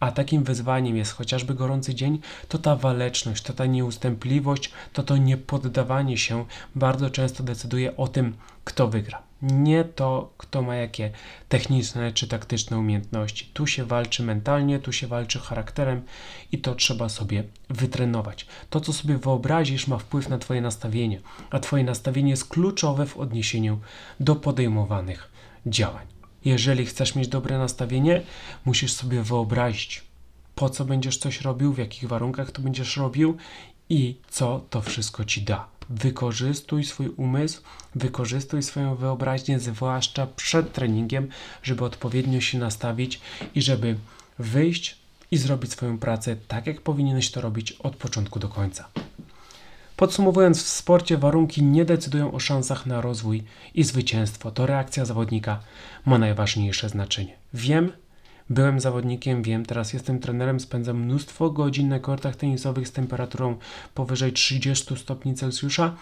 a 0.00 0.12
takim 0.12 0.44
wyzwaniem 0.44 0.96
jest 0.96 1.12
chociażby 1.12 1.54
gorący 1.54 1.94
dzień, 1.94 2.18
to 2.48 2.58
ta 2.58 2.76
waleczność, 2.76 3.42
to 3.42 3.52
ta 3.52 3.66
nieustępliwość, 3.66 4.70
to 4.92 5.02
to 5.02 5.16
niepoddawanie 5.16 6.18
się 6.18 6.44
bardzo 6.74 7.10
często 7.10 7.42
decyduje 7.42 7.96
o 7.96 8.08
tym, 8.08 8.36
kto 8.64 8.88
wygra. 8.88 9.22
Nie 9.42 9.84
to, 9.84 10.32
kto 10.36 10.62
ma 10.62 10.76
jakie 10.76 11.10
techniczne 11.48 12.12
czy 12.12 12.28
taktyczne 12.28 12.78
umiejętności. 12.78 13.50
Tu 13.54 13.66
się 13.66 13.84
walczy 13.84 14.22
mentalnie, 14.22 14.78
tu 14.78 14.92
się 14.92 15.06
walczy 15.06 15.38
charakterem 15.38 16.02
i 16.52 16.58
to 16.58 16.74
trzeba 16.74 17.08
sobie 17.08 17.44
wytrenować. 17.70 18.46
To, 18.70 18.80
co 18.80 18.92
sobie 18.92 19.18
wyobrazisz, 19.18 19.86
ma 19.86 19.98
wpływ 19.98 20.28
na 20.28 20.38
Twoje 20.38 20.60
nastawienie, 20.60 21.20
a 21.50 21.58
Twoje 21.58 21.84
nastawienie 21.84 22.30
jest 22.30 22.48
kluczowe 22.48 23.06
w 23.06 23.16
odniesieniu 23.16 23.78
do 24.20 24.36
podejmowanych 24.36 25.30
działań. 25.66 26.06
Jeżeli 26.44 26.86
chcesz 26.86 27.14
mieć 27.14 27.28
dobre 27.28 27.58
nastawienie, 27.58 28.22
musisz 28.64 28.92
sobie 28.92 29.22
wyobrazić, 29.22 30.04
po 30.54 30.70
co 30.70 30.84
będziesz 30.84 31.18
coś 31.18 31.40
robił, 31.40 31.72
w 31.72 31.78
jakich 31.78 32.08
warunkach 32.08 32.50
to 32.50 32.62
będziesz 32.62 32.96
robił 32.96 33.36
i 33.90 34.16
co 34.30 34.60
to 34.70 34.80
wszystko 34.80 35.24
ci 35.24 35.42
da. 35.42 35.66
Wykorzystuj 35.90 36.84
swój 36.84 37.08
umysł, 37.08 37.62
wykorzystuj 37.94 38.62
swoją 38.62 38.94
wyobraźnię, 38.94 39.58
zwłaszcza 39.58 40.26
przed 40.26 40.72
treningiem, 40.72 41.28
żeby 41.62 41.84
odpowiednio 41.84 42.40
się 42.40 42.58
nastawić 42.58 43.20
i 43.54 43.62
żeby 43.62 43.96
wyjść 44.38 44.96
i 45.30 45.36
zrobić 45.36 45.72
swoją 45.72 45.98
pracę 45.98 46.36
tak, 46.48 46.66
jak 46.66 46.80
powinieneś 46.80 47.30
to 47.30 47.40
robić 47.40 47.72
od 47.72 47.96
początku 47.96 48.38
do 48.38 48.48
końca. 48.48 48.88
Podsumowując, 49.96 50.62
w 50.62 50.68
sporcie 50.68 51.16
warunki 51.16 51.62
nie 51.62 51.84
decydują 51.84 52.32
o 52.32 52.38
szansach 52.38 52.86
na 52.86 53.00
rozwój 53.00 53.44
i 53.74 53.84
zwycięstwo. 53.84 54.50
To 54.50 54.66
reakcja 54.66 55.04
zawodnika 55.04 55.60
ma 56.06 56.18
najważniejsze 56.18 56.88
znaczenie. 56.88 57.36
Wiem, 57.54 57.92
byłem 58.50 58.80
zawodnikiem, 58.80 59.42
wiem, 59.42 59.66
teraz 59.66 59.92
jestem 59.92 60.18
trenerem, 60.18 60.60
spędzam 60.60 61.00
mnóstwo 61.00 61.50
godzin 61.50 61.88
na 61.88 61.98
kortach 61.98 62.36
tenisowych 62.36 62.88
z 62.88 62.92
temperaturą 62.92 63.56
powyżej 63.94 64.32
30 64.32 64.96
stopni 64.96 65.34
Celsjusza 65.34 65.94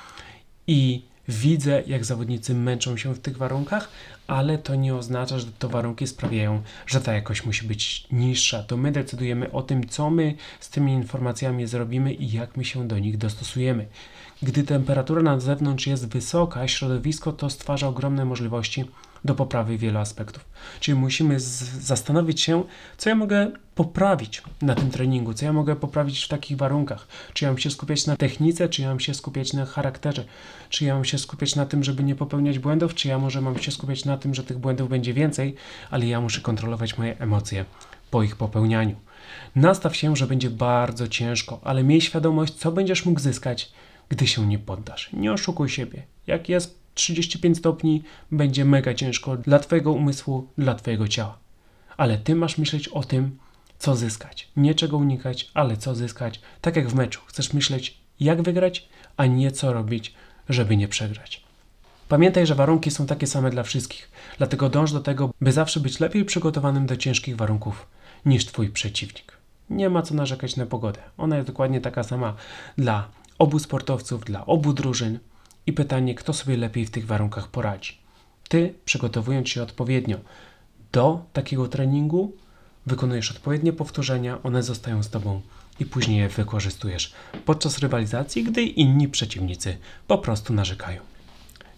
i 0.66 1.02
widzę, 1.28 1.82
jak 1.87 2.04
zawodnicy 2.04 2.54
męczą 2.54 2.96
się 2.96 3.14
w 3.14 3.18
tych 3.18 3.37
warunkach, 3.37 3.88
ale 4.26 4.59
to 4.59 4.74
nie 4.74 4.94
oznacza, 4.94 5.38
że 5.38 5.46
te 5.46 5.68
warunki 5.68 6.06
sprawiają, 6.06 6.62
że 6.87 7.00
ta 7.00 7.12
jakość 7.12 7.44
musi 7.44 7.66
być 7.66 8.06
niższa. 8.12 8.62
To 8.62 8.76
my 8.76 8.92
decydujemy 8.92 9.52
o 9.52 9.62
tym, 9.62 9.88
co 9.88 10.11
my 10.11 10.35
z 10.61 10.70
tymi 10.70 10.92
informacjami 10.92 11.66
zrobimy 11.66 12.14
i 12.14 12.32
jak 12.32 12.56
my 12.56 12.64
się 12.64 12.88
do 12.88 12.98
nich 12.98 13.18
dostosujemy. 13.18 13.87
Gdy 14.42 14.62
temperatura 14.62 15.22
na 15.22 15.40
zewnątrz 15.40 15.87
jest 15.87 16.09
wysoka, 16.09 16.68
środowisko 16.68 17.32
to 17.32 17.50
stwarza 17.50 17.88
ogromne 17.88 18.24
możliwości 18.24 18.85
do 19.26 19.34
poprawy 19.34 19.78
wielu 19.78 19.98
aspektów. 19.98 20.44
Czyli 20.80 20.98
musimy 20.98 21.40
zastanowić 21.80 22.40
się, 22.40 22.64
co 22.96 23.08
ja 23.08 23.14
mogę 23.14 23.50
poprawić 23.74 24.42
na 24.62 24.74
tym 24.74 24.90
treningu, 24.90 25.34
co 25.34 25.44
ja 25.44 25.52
mogę 25.52 25.76
poprawić 25.76 26.24
w 26.24 26.28
takich 26.28 26.56
warunkach. 26.56 27.08
Czy 27.32 27.44
ja 27.44 27.50
mam 27.50 27.58
się 27.58 27.70
skupiać 27.70 28.06
na 28.06 28.16
technice, 28.16 28.68
czy 28.68 28.82
ja 28.82 28.88
mam 28.88 29.00
się 29.00 29.14
skupiać 29.14 29.52
na 29.52 29.66
charakterze, 29.66 30.24
czy 30.68 30.84
ja 30.84 30.94
mam 30.94 31.04
się 31.04 31.18
skupiać 31.18 31.56
na 31.56 31.66
tym, 31.66 31.84
żeby 31.84 32.04
nie 32.04 32.14
popełniać 32.14 32.58
błędów, 32.58 32.94
czy 32.94 33.08
ja 33.08 33.18
może 33.18 33.40
mam 33.40 33.58
się 33.58 33.72
skupiać 33.72 34.04
na 34.04 34.16
tym, 34.18 34.34
że 34.34 34.44
tych 34.44 34.58
błędów 34.58 34.88
będzie 34.88 35.14
więcej, 35.14 35.54
ale 35.90 36.06
ja 36.06 36.20
muszę 36.20 36.40
kontrolować 36.40 36.98
moje 36.98 37.18
emocje 37.18 37.64
po 38.10 38.22
ich 38.22 38.36
popełnianiu. 38.36 38.96
Nastaw 39.56 39.96
się, 39.96 40.16
że 40.16 40.26
będzie 40.26 40.50
bardzo 40.50 41.08
ciężko, 41.08 41.60
ale 41.64 41.84
miej 41.84 42.00
świadomość, 42.00 42.54
co 42.54 42.72
będziesz 42.72 43.04
mógł 43.04 43.20
zyskać, 43.20 43.72
gdy 44.08 44.26
się 44.26 44.46
nie 44.46 44.58
poddasz. 44.58 45.10
Nie 45.12 45.32
oszukuj 45.32 45.68
siebie. 45.68 46.02
Jak 46.26 46.48
jest 46.48 46.86
35 46.96 47.59
stopni, 47.59 48.02
będzie 48.32 48.64
mega 48.64 48.94
ciężko 48.94 49.37
dla 49.37 49.59
Twojego 49.59 49.92
umysłu, 49.92 50.48
dla 50.59 50.74
Twojego 50.74 51.09
ciała. 51.09 51.38
Ale 51.96 52.18
Ty 52.18 52.35
masz 52.35 52.59
myśleć 52.59 52.88
o 52.88 53.04
tym, 53.04 53.38
co 53.78 53.96
zyskać. 53.96 54.48
Nie 54.56 54.74
czego 54.74 54.96
unikać, 54.96 55.50
ale 55.54 55.76
co 55.76 55.94
zyskać. 55.94 56.40
Tak 56.61 56.76
jak 56.76 56.88
w 56.88 56.94
meczu. 56.94 57.20
Chcesz 57.26 57.52
myśleć, 57.52 57.96
jak 58.20 58.42
wygrać, 58.42 58.88
a 59.16 59.26
nie 59.26 59.50
co 59.50 59.72
robić, 59.72 60.14
żeby 60.48 60.76
nie 60.76 60.88
przegrać. 60.88 61.44
Pamiętaj, 62.09 62.46
że 62.46 62.54
warunki 62.54 62.90
są 62.90 63.06
takie 63.06 63.26
same 63.26 63.50
dla 63.50 63.62
wszystkich, 63.62 64.11
dlatego 64.38 64.68
dąż 64.68 64.92
do 64.92 65.00
tego, 65.00 65.30
by 65.40 65.52
zawsze 65.52 65.80
być 65.80 66.00
lepiej 66.00 66.24
przygotowanym 66.24 66.87
do 66.87 66.96
ciężkich 66.96 67.37
warunków 67.37 67.87
niż 68.26 68.46
Twój 68.46 68.68
przeciwnik. 68.68 69.32
Nie 69.70 69.90
ma 69.90 70.02
co 70.02 70.14
narzekać 70.14 70.56
na 70.56 70.66
pogodę. 70.66 71.00
Ona 71.18 71.37
jest 71.37 71.48
dokładnie 71.48 71.80
taka 71.80 72.02
sama 72.02 72.35
dla 72.78 73.09
obu 73.38 73.59
sportowców, 73.59 74.24
dla 74.24 74.46
obu 74.46 74.72
drużyn. 74.72 75.18
I 75.66 75.72
pytanie, 75.72 76.14
kto 76.14 76.33
sobie 76.33 76.57
lepiej 76.57 76.87
w 76.87 76.90
tych 76.90 77.07
warunkach 77.07 77.48
poradzi. 77.48 77.98
Ty, 78.48 78.74
przygotowując 78.85 79.48
się 79.48 79.62
odpowiednio 79.62 80.18
do 80.92 81.24
takiego 81.33 81.68
treningu, 81.68 82.33
wykonujesz 82.87 83.31
odpowiednie 83.31 83.72
powtórzenia, 83.72 84.42
one 84.42 84.62
zostają 84.62 85.02
z 85.02 85.11
tobą 85.11 85.40
i 85.81 85.87
później 85.87 86.18
je 86.18 86.29
wykorzystujesz 86.29 87.12
podczas 87.44 87.79
rywalizacji, 87.79 88.44
gdy 88.44 88.62
inni 88.62 89.09
przeciwnicy 89.09 89.76
po 90.07 90.18
prostu 90.18 90.52
narzekają. 90.52 91.00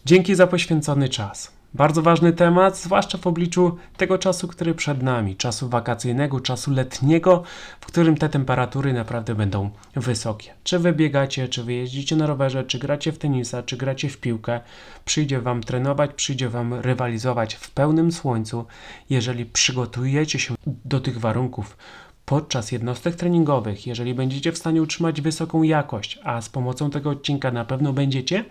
Dzięki 0.04 0.34
za 0.34 0.46
poświęcony 0.46 1.08
czas. 1.08 1.57
Bardzo 1.74 2.02
ważny 2.02 2.32
temat, 2.32 2.78
zwłaszcza 2.78 3.18
w 3.18 3.26
obliczu 3.26 3.76
tego 3.96 4.18
czasu, 4.18 4.48
który 4.48 4.74
przed 4.74 5.02
nami, 5.02 5.36
czasu 5.36 5.68
wakacyjnego, 5.68 6.40
czasu 6.40 6.70
letniego, 6.70 7.42
w 7.80 7.86
którym 7.86 8.16
te 8.16 8.28
temperatury 8.28 8.92
naprawdę 8.92 9.34
będą 9.34 9.70
wysokie. 9.96 10.50
Czy 10.64 10.78
wy 10.78 10.92
biegacie, 10.92 11.48
czy 11.48 11.64
wy 11.64 11.72
jeździcie 11.72 12.16
na 12.16 12.26
rowerze, 12.26 12.64
czy 12.64 12.78
gracie 12.78 13.12
w 13.12 13.18
tenisa, 13.18 13.62
czy 13.62 13.76
gracie 13.76 14.08
w 14.08 14.18
piłkę, 14.18 14.60
przyjdzie 15.04 15.40
wam 15.40 15.62
trenować, 15.62 16.10
przyjdzie 16.14 16.48
wam 16.48 16.74
rywalizować 16.74 17.54
w 17.54 17.70
pełnym 17.70 18.12
słońcu. 18.12 18.64
Jeżeli 19.10 19.46
przygotujecie 19.46 20.38
się 20.38 20.54
do 20.66 21.00
tych 21.00 21.20
warunków, 21.20 21.76
podczas 22.24 22.72
jednostek 22.72 23.14
treningowych, 23.14 23.86
jeżeli 23.86 24.14
będziecie 24.14 24.52
w 24.52 24.58
stanie 24.58 24.82
utrzymać 24.82 25.20
wysoką 25.20 25.62
jakość, 25.62 26.18
a 26.24 26.40
z 26.40 26.48
pomocą 26.48 26.90
tego 26.90 27.10
odcinka 27.10 27.50
na 27.50 27.64
pewno 27.64 27.92
będziecie, 27.92 28.44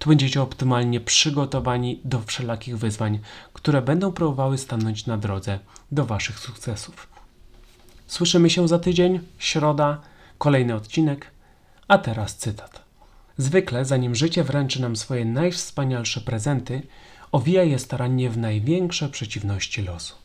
to 0.00 0.08
będziecie 0.08 0.42
optymalnie 0.42 1.00
przygotowani 1.00 2.00
do 2.04 2.20
wszelakich 2.20 2.78
wyzwań, 2.78 3.18
które 3.52 3.82
będą 3.82 4.12
próbowały 4.12 4.58
stanąć 4.58 5.06
na 5.06 5.16
drodze 5.18 5.58
do 5.92 6.06
Waszych 6.06 6.38
sukcesów. 6.38 7.08
Słyszymy 8.06 8.50
się 8.50 8.68
za 8.68 8.78
tydzień, 8.78 9.20
środa, 9.38 10.00
kolejny 10.38 10.74
odcinek, 10.74 11.30
a 11.88 11.98
teraz 11.98 12.36
cytat. 12.36 12.82
Zwykle, 13.36 13.84
zanim 13.84 14.14
życie 14.14 14.44
wręczy 14.44 14.82
nam 14.82 14.96
swoje 14.96 15.24
najwspanialsze 15.24 16.20
prezenty, 16.20 16.82
owija 17.32 17.62
je 17.62 17.78
starannie 17.78 18.30
w 18.30 18.38
największe 18.38 19.08
przeciwności 19.08 19.82
losu. 19.82 20.19